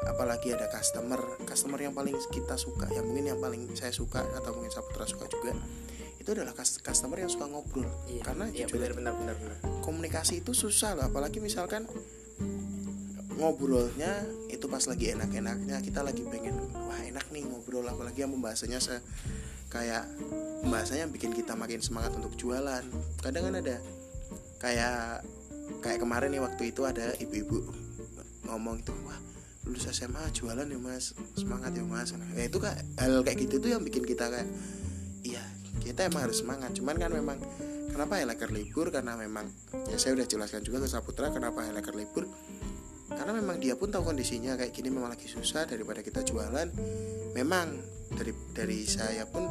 Apalagi 0.09 0.57
ada 0.57 0.73
customer 0.73 1.21
customer 1.45 1.77
yang 1.85 1.93
paling 1.93 2.17
kita 2.33 2.57
suka 2.57 2.89
yang 2.97 3.05
mungkin 3.05 3.29
yang 3.29 3.37
paling 3.45 3.69
saya 3.77 3.93
suka 3.93 4.25
atau 4.41 4.57
mungkin 4.57 4.73
Saputra 4.73 5.05
suka 5.05 5.29
juga 5.29 5.53
itu 6.21 6.29
adalah 6.37 6.53
cus- 6.53 6.85
customer 6.85 7.17
yang 7.17 7.33
suka 7.33 7.49
ngobrol. 7.49 7.89
Iya 8.07 8.23
karena 8.23 8.45
iya 8.53 8.69
jujur 8.69 8.77
benar 8.77 8.93
benar 8.93 9.15
benar 9.17 9.37
benar. 9.41 9.57
komunikasi 9.81 10.45
itu 10.45 10.53
susah 10.53 10.93
loh 10.93 11.09
apalagi 11.09 11.41
misalkan 11.41 11.89
ngobrolnya 13.41 14.21
itu 14.53 14.69
pas 14.69 14.85
lagi 14.85 15.17
enak-enaknya 15.17 15.81
kita 15.81 16.05
lagi 16.05 16.21
pengen 16.29 16.61
wah 16.77 17.01
enak 17.01 17.25
nih 17.33 17.49
ngobrol 17.49 17.89
apalagi 17.89 18.21
yang 18.21 18.37
pembahasannya 18.37 18.77
se 18.77 19.01
kayak 19.73 20.05
pembahasannya 20.61 21.09
yang 21.09 21.15
bikin 21.15 21.33
kita 21.33 21.57
makin 21.57 21.81
semangat 21.81 22.13
untuk 22.19 22.37
jualan. 22.37 22.85
Kadang 23.25 23.49
kan 23.49 23.55
ada 23.65 23.77
kayak 24.61 25.25
kayak 25.81 25.99
kemarin 26.05 26.37
nih 26.37 26.43
waktu 26.45 26.75
itu 26.75 26.85
ada 26.85 27.17
ibu-ibu 27.17 27.65
ngomong 28.45 28.83
itu 28.83 28.93
wah 29.07 29.17
lulus 29.65 29.89
SMA 29.89 30.21
jualan 30.37 30.67
ya 30.67 30.77
mas. 30.77 31.17
Semangat 31.39 31.73
ya 31.73 31.87
mas. 31.87 32.13
Nah, 32.13 32.29
ya 32.37 32.45
itu 32.45 32.59
kak 32.61 32.77
hal 32.99 33.23
kayak 33.25 33.47
gitu 33.49 33.57
tuh 33.63 33.71
yang 33.73 33.81
bikin 33.87 34.05
kita 34.05 34.29
kayak 34.29 34.49
kita 35.81 36.07
emang 36.07 36.29
harus 36.29 36.45
semangat. 36.45 36.77
Cuman 36.77 36.97
kan 37.01 37.11
memang 37.11 37.41
kenapa 37.91 38.21
Helaker 38.21 38.53
libur? 38.53 38.93
Karena 38.93 39.17
memang 39.17 39.49
ya 39.89 39.97
saya 39.97 40.15
udah 40.15 40.27
jelaskan 40.29 40.63
juga 40.63 40.85
ke 40.85 40.89
Saputra 40.89 41.33
kenapa 41.33 41.65
Helaker 41.65 41.97
libur? 41.97 42.29
Karena 43.11 43.35
memang 43.35 43.59
dia 43.59 43.75
pun 43.75 43.91
tahu 43.91 44.13
kondisinya. 44.13 44.55
Kayak 44.55 44.73
gini 44.77 44.89
memang 44.93 45.11
lagi 45.11 45.27
susah 45.27 45.67
daripada 45.67 46.05
kita 46.05 46.23
jualan. 46.23 46.71
Memang 47.35 47.75
dari 48.15 48.33
dari 48.55 48.87
saya 48.87 49.27
pun 49.27 49.49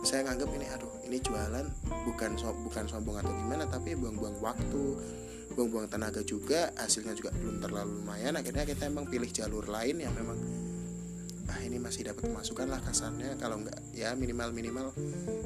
saya 0.00 0.24
nganggap 0.24 0.48
ini 0.56 0.66
aduh 0.72 0.92
ini 1.04 1.20
jualan 1.20 1.66
bukan 2.08 2.32
so- 2.40 2.56
bukan 2.64 2.88
sombong 2.88 3.20
atau 3.20 3.36
gimana 3.36 3.68
tapi 3.68 3.92
buang-buang 3.92 4.40
waktu 4.40 4.96
buang-buang 5.52 5.92
tenaga 5.92 6.24
juga 6.24 6.72
hasilnya 6.78 7.12
juga 7.18 7.34
belum 7.34 7.58
terlalu 7.58 8.00
lumayan. 8.00 8.38
Akhirnya 8.38 8.64
kita 8.64 8.86
emang 8.86 9.10
pilih 9.10 9.28
jalur 9.28 9.66
lain 9.66 9.98
yang 9.98 10.14
memang 10.14 10.38
ah 11.50 11.58
ini 11.66 11.82
masih 11.82 12.06
dapat 12.06 12.30
pemasukan 12.30 12.70
lah 12.70 12.78
kasarnya. 12.78 13.34
Kalau 13.42 13.58
enggak 13.58 13.76
ya 13.90 14.14
minimal 14.14 14.54
minimal 14.54 14.86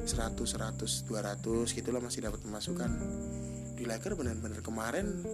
100 0.05 0.37
100 0.37 1.09
200 1.09 1.73
gitulah 1.73 2.01
masih 2.01 2.29
dapat 2.29 2.45
pemasukan. 2.45 2.91
Di 3.73 3.83
Laker 3.89 4.13
benar-benar 4.13 4.61
kemarin 4.61 5.25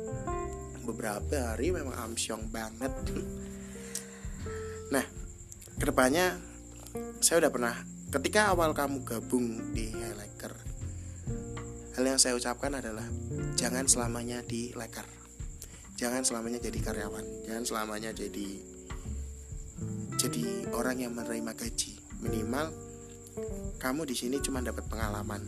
beberapa 0.87 1.51
hari 1.51 1.75
memang 1.75 1.95
amsyong 2.11 2.47
banget. 2.47 2.93
Nah 4.91 5.07
ke 5.79 5.87
depannya 5.87 6.35
saya 7.23 7.39
udah 7.39 7.51
pernah 7.51 7.71
ketika 8.11 8.51
awal 8.51 8.75
kamu 8.75 9.07
gabung 9.07 9.71
di 9.71 9.87
Laker 9.95 10.51
hal 11.95 12.03
yang 12.07 12.19
saya 12.19 12.35
ucapkan 12.35 12.71
adalah 12.75 13.07
jangan 13.59 13.87
selamanya 13.87 14.43
di 14.43 14.71
Laker. 14.75 15.05
Jangan 15.99 16.25
selamanya 16.25 16.57
jadi 16.57 16.79
karyawan. 16.81 17.45
Jangan 17.45 17.63
selamanya 17.67 18.09
jadi 18.09 18.57
jadi 20.21 20.69
orang 20.77 21.01
yang 21.01 21.17
menerima 21.17 21.57
gaji 21.57 21.97
minimal 22.21 22.69
kamu 23.81 24.05
di 24.05 24.13
sini 24.13 24.37
cuma 24.37 24.61
dapat 24.61 24.85
pengalaman. 24.85 25.41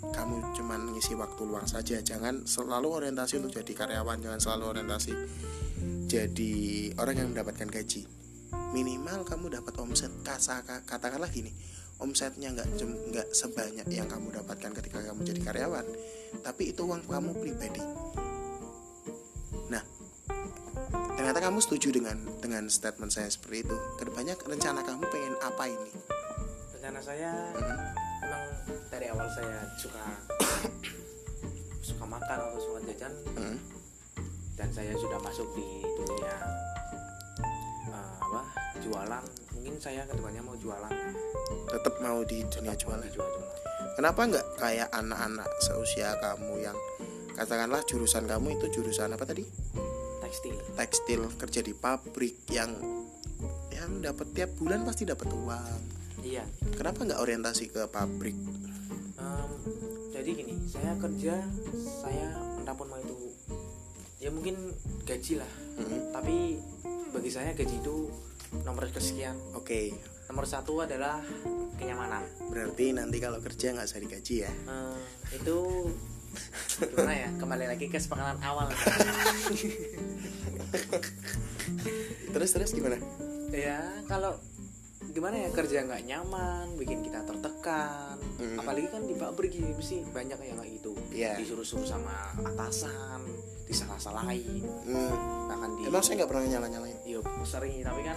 Kamu 0.00 0.56
cuma 0.56 0.74
ngisi 0.80 1.14
waktu 1.14 1.38
luang 1.46 1.68
saja. 1.70 2.02
Jangan 2.02 2.48
selalu 2.48 2.90
orientasi 2.90 3.38
untuk 3.38 3.62
jadi 3.62 3.72
karyawan 3.76 4.18
jangan 4.18 4.40
selalu 4.42 4.64
orientasi 4.74 5.12
jadi 6.10 6.54
orang 6.98 7.14
yang 7.22 7.28
mendapatkan 7.30 7.70
gaji. 7.70 8.10
Minimal 8.74 9.22
kamu 9.22 9.62
dapat 9.62 9.78
omset. 9.78 10.10
Kasa 10.26 10.66
katakanlah 10.66 11.30
gini 11.30 11.54
omsetnya 12.00 12.50
nggak 12.50 12.80
nggak 12.82 13.28
sebanyak 13.30 13.86
yang 13.92 14.08
kamu 14.10 14.34
dapatkan 14.42 14.72
ketika 14.82 14.98
kamu 15.06 15.22
jadi 15.22 15.40
karyawan. 15.46 15.86
Tapi 16.42 16.74
itu 16.74 16.82
uang 16.82 17.06
kamu 17.06 17.30
pribadi. 17.38 17.84
Nah 19.70 19.99
ternyata 21.20 21.44
kamu 21.44 21.60
setuju 21.60 21.92
dengan 21.92 22.16
dengan 22.40 22.64
statement 22.64 23.12
saya 23.12 23.28
seperti 23.28 23.68
itu. 23.68 23.76
Ke 24.00 24.08
depannya 24.08 24.32
rencana 24.40 24.80
kamu 24.80 25.04
pengen 25.12 25.36
apa 25.44 25.68
ini? 25.68 25.92
Rencana 26.72 26.96
saya 26.96 27.28
Mhm. 27.52 27.76
memang 28.24 28.42
dari 28.88 29.06
awal 29.12 29.28
saya 29.28 29.68
suka 29.76 30.00
suka 31.92 32.04
makan 32.08 32.36
atau 32.40 32.56
suka 32.56 32.78
jajan. 32.88 33.12
Mhm. 33.36 33.56
dan 34.56 34.68
saya 34.76 34.92
sudah 34.92 35.16
masuk 35.24 35.48
di 35.56 35.64
dunia 35.96 36.36
eh, 37.88 38.12
apa 38.20 38.40
jualan. 38.80 39.24
Mungkin 39.56 39.76
saya 39.76 40.04
ke 40.04 40.12
depannya 40.12 40.40
mau 40.40 40.52
jualan. 40.52 40.92
Tetap 41.68 41.94
mau 42.00 42.20
di 42.24 42.44
dunia 42.44 42.76
jualan. 42.76 43.08
jual 43.08 43.24
jualan. 43.24 43.56
Kenapa 43.96 44.20
nggak 44.20 44.46
kayak 44.56 44.88
anak-anak 44.92 45.48
seusia 45.64 46.12
kamu 46.20 46.60
yang 46.60 46.76
katakanlah 47.36 47.80
jurusan 47.84 48.28
kamu 48.28 48.56
itu 48.56 48.80
jurusan 48.80 49.12
apa 49.12 49.24
tadi 49.24 49.48
tekstil. 50.30 50.56
Tekstil 50.78 51.22
kerja 51.34 51.60
di 51.66 51.74
pabrik 51.74 52.46
yang 52.54 52.70
yang 53.74 53.98
dapat 53.98 54.30
tiap 54.30 54.54
bulan 54.62 54.86
pasti 54.86 55.02
dapat 55.02 55.26
uang. 55.26 55.80
Iya. 56.22 56.46
Kenapa 56.78 57.02
nggak 57.02 57.18
orientasi 57.18 57.74
ke 57.74 57.82
pabrik? 57.90 58.38
Em, 59.18 59.50
jadi 60.14 60.30
gini 60.30 60.54
saya 60.70 60.94
kerja 61.02 61.34
saya 61.82 62.38
entahpun 62.62 62.86
mau 62.86 63.00
itu. 63.02 63.34
Ya 64.22 64.30
mungkin 64.30 64.54
gaji 65.02 65.42
lah. 65.42 65.52
Mhm. 65.80 66.12
tapi 66.12 66.60
bagi 67.10 67.30
saya 67.32 67.50
gaji 67.56 67.82
itu 67.82 68.06
nomor 68.62 68.86
kesekian. 68.86 69.34
Oke. 69.58 69.90
Nomor 70.30 70.46
satu 70.46 70.86
adalah 70.86 71.18
kenyamanan. 71.74 72.22
Berarti 72.52 72.94
nanti 72.94 73.18
kalau 73.18 73.42
kerja 73.42 73.74
nggak 73.74 73.88
usah 73.88 73.98
digaji 73.98 74.34
ya? 74.46 74.50
Eh, 74.52 74.98
itu 75.42 75.58
gimana 76.80 77.12
ya 77.12 77.28
kembali 77.36 77.64
lagi 77.68 77.86
ke 77.86 77.98
sepakatan 77.98 78.38
awal. 78.40 78.68
Terus 82.30 82.50
terus 82.54 82.70
gimana? 82.72 82.96
Ya 83.50 83.82
kalau 84.06 84.38
gimana 85.10 85.42
ya 85.42 85.48
kerja 85.50 85.82
nggak 85.82 86.02
nyaman 86.06 86.66
bikin 86.78 87.02
kita 87.02 87.26
tertekan. 87.26 88.14
Hmm. 88.40 88.56
apalagi 88.56 88.88
kan 88.88 89.04
di 89.04 89.12
pabrik 89.12 89.52
ini 89.52 89.76
mesti 89.76 90.00
banyak 90.06 90.38
yang 90.40 90.56
kayak 90.56 90.72
gitu. 90.80 90.92
Iya. 91.12 91.36
disuruh-suruh 91.36 91.84
sama 91.84 92.32
atasan 92.40 93.20
disalah-salahin 93.68 94.64
Hmm. 94.88 95.12
bahkan 95.44 95.70
di 95.76 95.82
emang 95.86 96.00
saya 96.00 96.24
nggak 96.24 96.30
pernah 96.30 96.44
nyala 96.48 96.66
nyalain 96.72 96.98
Iya 97.04 97.20
sering 97.44 97.84
tapi 97.84 98.00
kan 98.00 98.16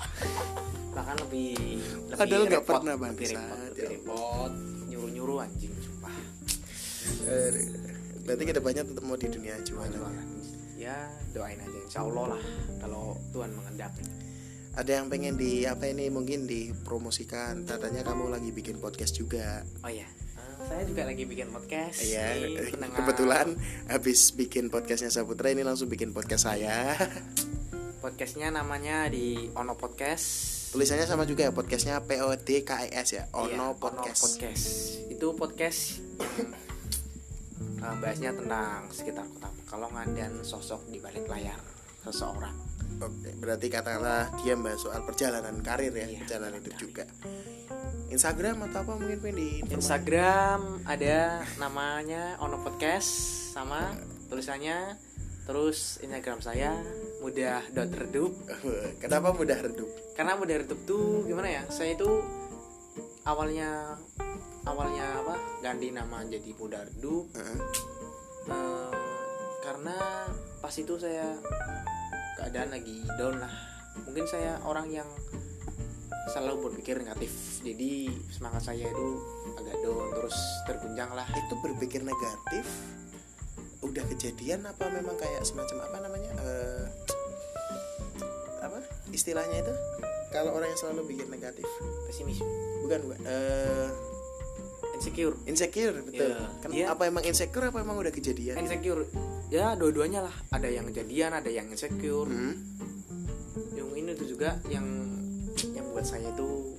bahkan 0.96 1.16
lebih 1.24 1.56
lebih 1.80 2.18
Padahal 2.20 2.42
nggak 2.44 2.62
repot, 2.62 2.74
pernah, 2.84 2.94
lebih 3.00 3.26
repot, 3.32 3.58
lebih 3.64 3.84
repot. 3.88 4.52
Nyuruh 4.90 5.10
nyuruh 5.14 5.38
anjing 5.40 5.72
berarti 8.26 8.42
ke 8.46 8.54
depannya 8.54 8.82
tetap 8.86 9.02
mau 9.06 9.16
di 9.16 9.28
dunia 9.30 9.54
jualan 9.62 9.90
jualan 9.90 10.26
ya 10.80 10.96
doain 11.30 11.58
aja 11.60 11.78
insya 11.82 12.00
Allah 12.02 12.36
lah 12.36 12.42
kalau 12.82 13.14
Tuhan 13.30 13.50
mengendaki 13.54 14.04
ada 14.70 15.02
yang 15.02 15.10
pengen 15.10 15.34
di 15.34 15.66
apa 15.66 15.90
ini 15.90 16.14
mungkin 16.14 16.46
dipromosikan? 16.46 17.66
Katanya 17.66 18.06
kamu 18.06 18.30
lagi 18.30 18.54
bikin 18.54 18.78
podcast 18.78 19.18
juga. 19.18 19.66
Oh 19.82 19.90
ya 19.90 20.06
saya 20.68 20.84
juga 20.84 21.08
lagi 21.08 21.24
bikin 21.24 21.48
podcast. 21.48 22.04
Iya, 22.04 22.36
kebetulan 22.68 23.56
habis 23.88 24.30
bikin 24.36 24.68
podcastnya 24.68 25.08
Saputra 25.08 25.48
ini 25.48 25.64
langsung 25.64 25.88
bikin 25.88 26.12
podcast 26.12 26.52
saya. 26.52 26.94
podcastnya 28.04 28.52
namanya 28.52 29.08
di 29.08 29.48
Ono 29.56 29.76
Podcast. 29.76 30.68
Tulisannya 30.70 31.08
sama 31.08 31.26
juga 31.26 31.48
ya 31.48 31.52
podcastnya 31.52 31.98
P 32.04 32.20
O 32.22 32.30
D 32.36 32.62
K 32.62 32.86
E 32.86 32.92
S 32.92 33.08
ya. 33.16 33.24
Iya, 33.26 33.34
Ono 33.34 33.76
Podcast. 33.80 34.36
Podcast. 34.36 34.64
Itu 35.08 35.34
podcast 35.34 35.80
yang 36.20 36.69
eh, 37.80 37.96
bahasnya 37.96 38.30
tentang 38.32 38.88
sekitar 38.90 39.24
kota 39.26 39.48
Pekalongan 39.60 40.08
dan 40.12 40.32
sosok 40.40 40.84
di 40.86 40.98
balik 40.98 41.24
layar 41.26 41.58
seseorang. 42.00 42.54
Oke, 43.00 43.32
berarti 43.34 43.66
katakanlah 43.66 44.28
dia 44.38 44.52
bahas 44.54 44.76
soal 44.78 45.00
perjalanan 45.02 45.56
karir 45.60 45.88
ya, 45.90 46.04
Iya, 46.04 46.18
perjalanan 46.20 46.58
hidup 46.58 46.68
karir. 46.70 46.82
juga. 46.82 47.04
Instagram 48.10 48.56
atau 48.66 48.78
apa 48.82 48.92
mungkin 48.94 49.18
pengen 49.20 49.36
di 49.38 49.50
Instagram 49.70 50.82
ada 50.84 51.40
namanya 51.56 52.34
Ono 52.42 52.58
Podcast 52.58 53.06
sama 53.54 53.94
tulisannya 54.26 54.98
terus 55.46 56.02
Instagram 56.02 56.42
saya 56.42 56.74
mudah 57.20 57.62
dot 57.70 57.90
redup 57.90 58.34
Kenapa 59.02 59.30
mudah 59.30 59.58
redup? 59.58 59.88
karena 60.12 60.36
mudah 60.36 60.56
redup 60.58 60.76
tuh 60.84 61.24
gimana 61.24 61.48
ya 61.48 61.62
saya 61.70 61.94
itu 61.94 62.10
awalnya 63.22 63.96
awalnya 64.70 65.06
apa 65.18 65.34
ganti 65.60 65.90
nama 65.90 66.22
jadi 66.24 66.50
mudah 66.54 66.82
redup 66.86 67.26
Heeh. 67.34 67.58
eh, 68.48 68.92
karena 69.60 69.96
pas 70.62 70.74
itu 70.74 70.94
saya 70.96 71.34
keadaan 72.38 72.70
lagi 72.72 73.02
down 73.18 73.42
lah 73.42 73.52
mungkin 74.06 74.24
saya 74.24 74.56
orang 74.64 74.88
yang 74.88 75.08
selalu 76.30 76.70
berpikir 76.70 77.02
negatif 77.02 77.60
jadi 77.60 78.08
semangat 78.30 78.70
saya 78.70 78.86
itu 78.86 79.08
agak 79.58 79.76
down 79.82 80.08
terus 80.14 80.36
terguncang 80.64 81.10
lah 81.12 81.26
Itu 81.34 81.58
berpikir 81.58 82.06
negatif 82.06 82.64
udah 83.80 84.04
kejadian 84.12 84.68
apa 84.68 84.92
memang 84.92 85.16
kayak 85.16 85.40
semacam 85.42 85.88
apa 85.88 85.98
namanya? 86.04 86.30
eh, 86.44 86.84
apa 88.60 88.78
istilahnya 89.10 89.64
itu? 89.64 89.74
Kalau 90.30 90.54
orang 90.54 90.68
yang 90.70 90.78
selalu 90.78 91.10
pikir 91.10 91.26
negatif. 91.26 91.66
pesimis 92.06 92.38
Bukan, 92.84 93.00
bukan. 93.08 93.18
Eh, 93.24 93.88
insecure 95.00 95.34
insecure 95.44 95.96
betul. 96.02 96.28
Iya. 96.28 96.46
Kan 96.60 96.68
Iya. 96.70 96.86
apa 96.92 97.02
emang 97.04 97.24
insecure 97.24 97.66
apa 97.66 97.80
emang 97.80 97.96
udah 97.96 98.12
kejadian? 98.12 98.54
insecure 98.54 99.08
ya 99.48 99.72
dua-duanya 99.72 100.20
lah 100.22 100.34
ada 100.50 100.68
yang 100.68 100.84
kejadian 100.86 101.32
ada 101.32 101.48
yang 101.48 101.66
insecure 101.66 102.28
Hmm. 102.28 102.54
yang 103.72 103.88
ini 103.90 104.12
tuh 104.12 104.28
juga 104.28 104.60
yang 104.68 104.84
yang 105.66 105.86
buat 105.88 106.04
saya 106.04 106.28
itu 106.28 106.76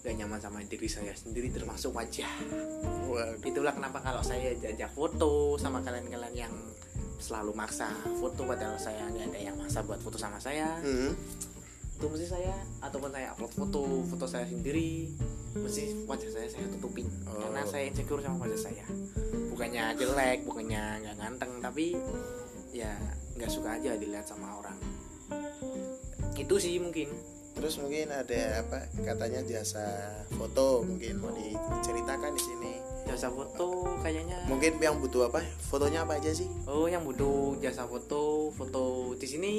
gak 0.00 0.14
nyaman 0.16 0.36
sama 0.36 0.58
diri 0.62 0.84
saya 0.84 1.12
sendiri 1.12 1.48
termasuk 1.48 1.92
wajah 1.92 2.28
Waduh. 3.06 3.38
itulah 3.42 3.70
kenapa 3.70 4.00
kalau 4.00 4.20
saya 4.20 4.50
jajak 4.54 4.90
foto 4.90 5.54
sama 5.56 5.78
kalian-kalian 5.78 6.34
yang 6.40 6.54
selalu 7.16 7.52
maksa 7.52 7.86
foto 8.16 8.42
padahal 8.42 8.74
saya 8.74 9.04
nggak 9.06 9.28
ada 9.28 9.40
yang 9.42 9.54
maksa 9.54 9.80
buat 9.80 10.00
foto 10.00 10.16
sama 10.16 10.36
saya 10.36 10.80
Hmm. 10.80 11.12
Itu 12.00 12.08
mesti 12.08 12.32
saya 12.32 12.56
ataupun 12.80 13.12
saya 13.12 13.36
upload 13.36 13.52
foto 13.52 13.84
foto 14.08 14.24
saya 14.24 14.48
sendiri. 14.48 15.12
Mesti 15.52 16.08
wajah 16.08 16.32
saya 16.32 16.48
saya 16.48 16.64
tutupin. 16.72 17.04
Oh. 17.28 17.44
karena 17.44 17.60
saya 17.68 17.92
insecure 17.92 18.24
sama 18.24 18.48
wajah 18.48 18.56
saya. 18.56 18.88
Bukannya 19.52 20.00
jelek 20.00 20.48
bukannya 20.48 21.04
nggak 21.04 21.16
ganteng 21.20 21.52
tapi 21.60 22.00
ya 22.72 22.96
nggak 23.36 23.52
suka 23.52 23.76
aja 23.76 24.00
dilihat 24.00 24.24
sama 24.24 24.64
orang. 24.64 24.80
Itu 26.40 26.56
sih 26.56 26.80
mungkin. 26.80 27.12
Terus 27.52 27.76
mungkin 27.76 28.08
ada 28.08 28.64
apa 28.64 28.88
katanya 29.04 29.44
jasa 29.44 29.84
foto 30.32 30.80
mungkin 30.80 31.20
mau 31.20 31.36
diceritakan 31.36 32.32
di 32.32 32.40
sini. 32.40 32.69
Jasa 33.10 33.26
foto 33.26 33.98
kayaknya. 33.98 34.38
Mungkin 34.46 34.78
yang 34.78 35.02
butuh 35.02 35.26
apa? 35.26 35.42
Fotonya 35.66 36.06
apa 36.06 36.22
aja 36.22 36.30
sih? 36.30 36.46
oh 36.70 36.86
yang 36.86 37.02
butuh 37.02 37.58
jasa 37.58 37.84
foto 37.90 38.54
foto 38.54 39.12
di 39.18 39.26
sini. 39.26 39.54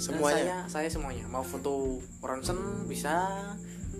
Semuanya. 0.00 0.64
saya 0.66 0.88
saya 0.88 0.88
semuanya. 0.88 1.28
Mau 1.28 1.44
foto 1.44 2.00
ronsen 2.24 2.88
bisa 2.88 3.28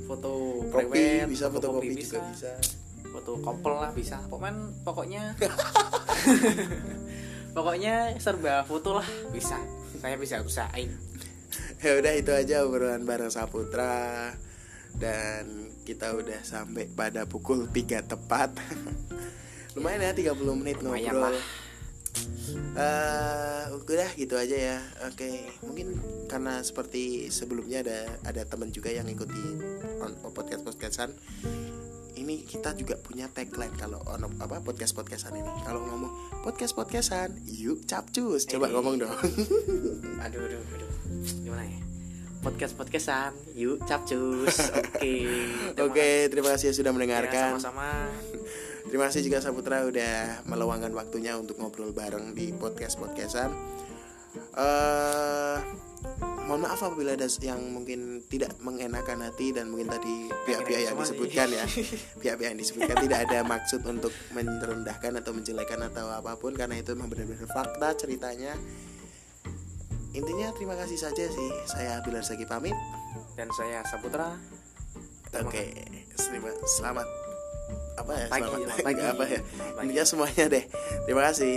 foto 0.08 0.64
Kopi 0.72 1.28
bisa, 1.28 1.52
foto 1.52 1.76
kopi 1.76 1.92
bisa, 1.92 2.16
juga 2.16 2.20
bisa. 2.32 2.52
foto 3.12 3.32
couple 3.44 3.76
lah 3.76 3.92
bisa. 3.92 4.16
Pokoknya 4.32 4.56
pokoknya. 4.82 5.22
Pokoknya 7.56 8.16
serba 8.16 8.64
foto 8.64 8.96
lah 8.96 9.08
bisa. 9.32 9.60
Saya 9.98 10.16
bisa 10.16 10.40
usahain. 10.40 10.94
Ya 11.82 11.98
udah 11.98 12.12
itu 12.14 12.30
aja 12.34 12.66
obrolan 12.66 13.02
bareng 13.06 13.30
Saputra 13.30 14.34
dan 14.98 15.46
kita 15.82 16.12
udah 16.12 16.42
sampai 16.42 16.90
pada 16.90 17.24
pukul 17.24 17.66
3 17.66 18.04
tepat. 18.04 18.50
Lumayan 19.78 20.04
ya 20.04 20.34
30 20.34 20.36
menit 20.54 20.82
Lumayan 20.82 21.14
ngobrol. 21.14 21.32
lah. 21.32 21.46
Eh, 22.78 23.64
udah 23.74 24.10
gitu 24.14 24.34
aja 24.34 24.56
ya. 24.56 24.78
Oke, 25.06 25.46
mungkin 25.62 25.98
karena 26.26 26.58
seperti 26.60 27.30
sebelumnya 27.30 27.82
ada 27.82 27.98
ada 28.24 28.42
teman 28.42 28.70
juga 28.70 28.90
yang 28.90 29.06
ikuti 29.06 29.38
on, 29.98 30.18
podcast 30.30 30.62
podcastan. 30.62 31.10
Ini 32.12 32.42
kita 32.42 32.74
juga 32.74 32.98
punya 32.98 33.30
tagline 33.30 33.70
kalau 33.72 34.02
on 34.04 34.26
apa 34.42 34.58
podcast 34.58 34.92
podcastan 34.92 35.38
ini. 35.38 35.52
Kalau 35.62 35.86
ngomong 35.86 36.12
podcast 36.42 36.74
podcastan, 36.74 37.38
yuk 37.46 37.86
capcus. 37.86 38.44
Coba 38.44 38.66
Eh. 38.66 38.72
ngomong 38.74 38.94
dong. 38.98 39.14
aduh 40.26 40.40
aduh 40.42 40.58
aduh 40.58 40.90
gimana 41.38 41.64
ya 41.64 41.87
podcast 42.40 42.74
podcastan 42.78 43.32
yuk 43.58 43.82
capcus 43.84 44.56
oke 44.78 45.12
terima 45.74 45.82
Oke, 45.88 46.08
terima 46.30 46.48
kasih 46.54 46.70
sudah 46.70 46.74
kasih. 46.74 46.84
Ya, 46.86 46.92
mendengarkan. 46.94 47.48
sama-sama 47.58 47.88
Terima 48.88 49.04
kasih 49.12 49.20
juga 49.20 49.44
Saputra 49.44 49.84
udah 49.84 50.48
meluangkan 50.48 50.88
waktunya 50.96 51.36
untuk 51.36 51.60
ngobrol 51.60 51.92
bareng 51.92 52.32
di 52.32 52.56
podcast 52.56 52.96
podcastan. 52.96 53.52
Eh, 54.56 55.56
mohon 56.48 56.64
maaf 56.64 56.80
apabila 56.80 57.12
ada 57.12 57.28
yang 57.44 57.60
mungkin 57.68 58.24
tidak 58.32 58.56
mengenakan 58.64 59.28
hati 59.28 59.52
dan 59.52 59.68
mungkin 59.68 59.92
tadi 59.92 60.32
pihak-pihak 60.48 60.88
yang 60.88 60.96
disebutkan 60.96 61.48
ya, 61.52 61.64
pihak-pihak 62.24 62.56
yang 62.56 62.60
disebutkan 62.60 62.96
tidak 63.04 63.28
ada 63.28 63.44
maksud 63.44 63.84
untuk 63.84 64.12
merendahkan 64.32 65.20
atau 65.20 65.36
menjelekan 65.36 65.84
atau 65.92 66.08
apa 66.08 66.40
pun 66.40 66.56
karena 66.56 66.80
itu 66.80 66.96
memang 66.96 67.12
benar-benar 67.12 67.44
fakta 67.44 67.92
ceritanya. 67.92 68.56
Intinya 70.16 70.48
terima 70.56 70.74
kasih 70.74 70.98
saja 70.98 71.24
sih. 71.28 71.48
Saya 71.68 72.00
Bilar 72.02 72.24
Sagi 72.24 72.48
pamit. 72.48 72.74
dan 73.36 73.46
saya 73.54 73.86
Saputra 73.86 74.34
Oke, 75.30 75.70
selamat, 76.16 76.54
selamat 76.66 77.06
apa 78.00 78.12
ya? 78.16 78.26
Pagi, 78.26 78.42
selamat 78.48 78.58
selamat 78.58 78.78
pagi. 78.82 79.02
apa 79.04 79.24
ya? 79.28 79.40
Pagi. 79.76 79.84
Intinya 79.84 80.04
semuanya 80.08 80.44
deh. 80.48 80.64
Terima 81.04 81.22
kasih. 81.28 81.56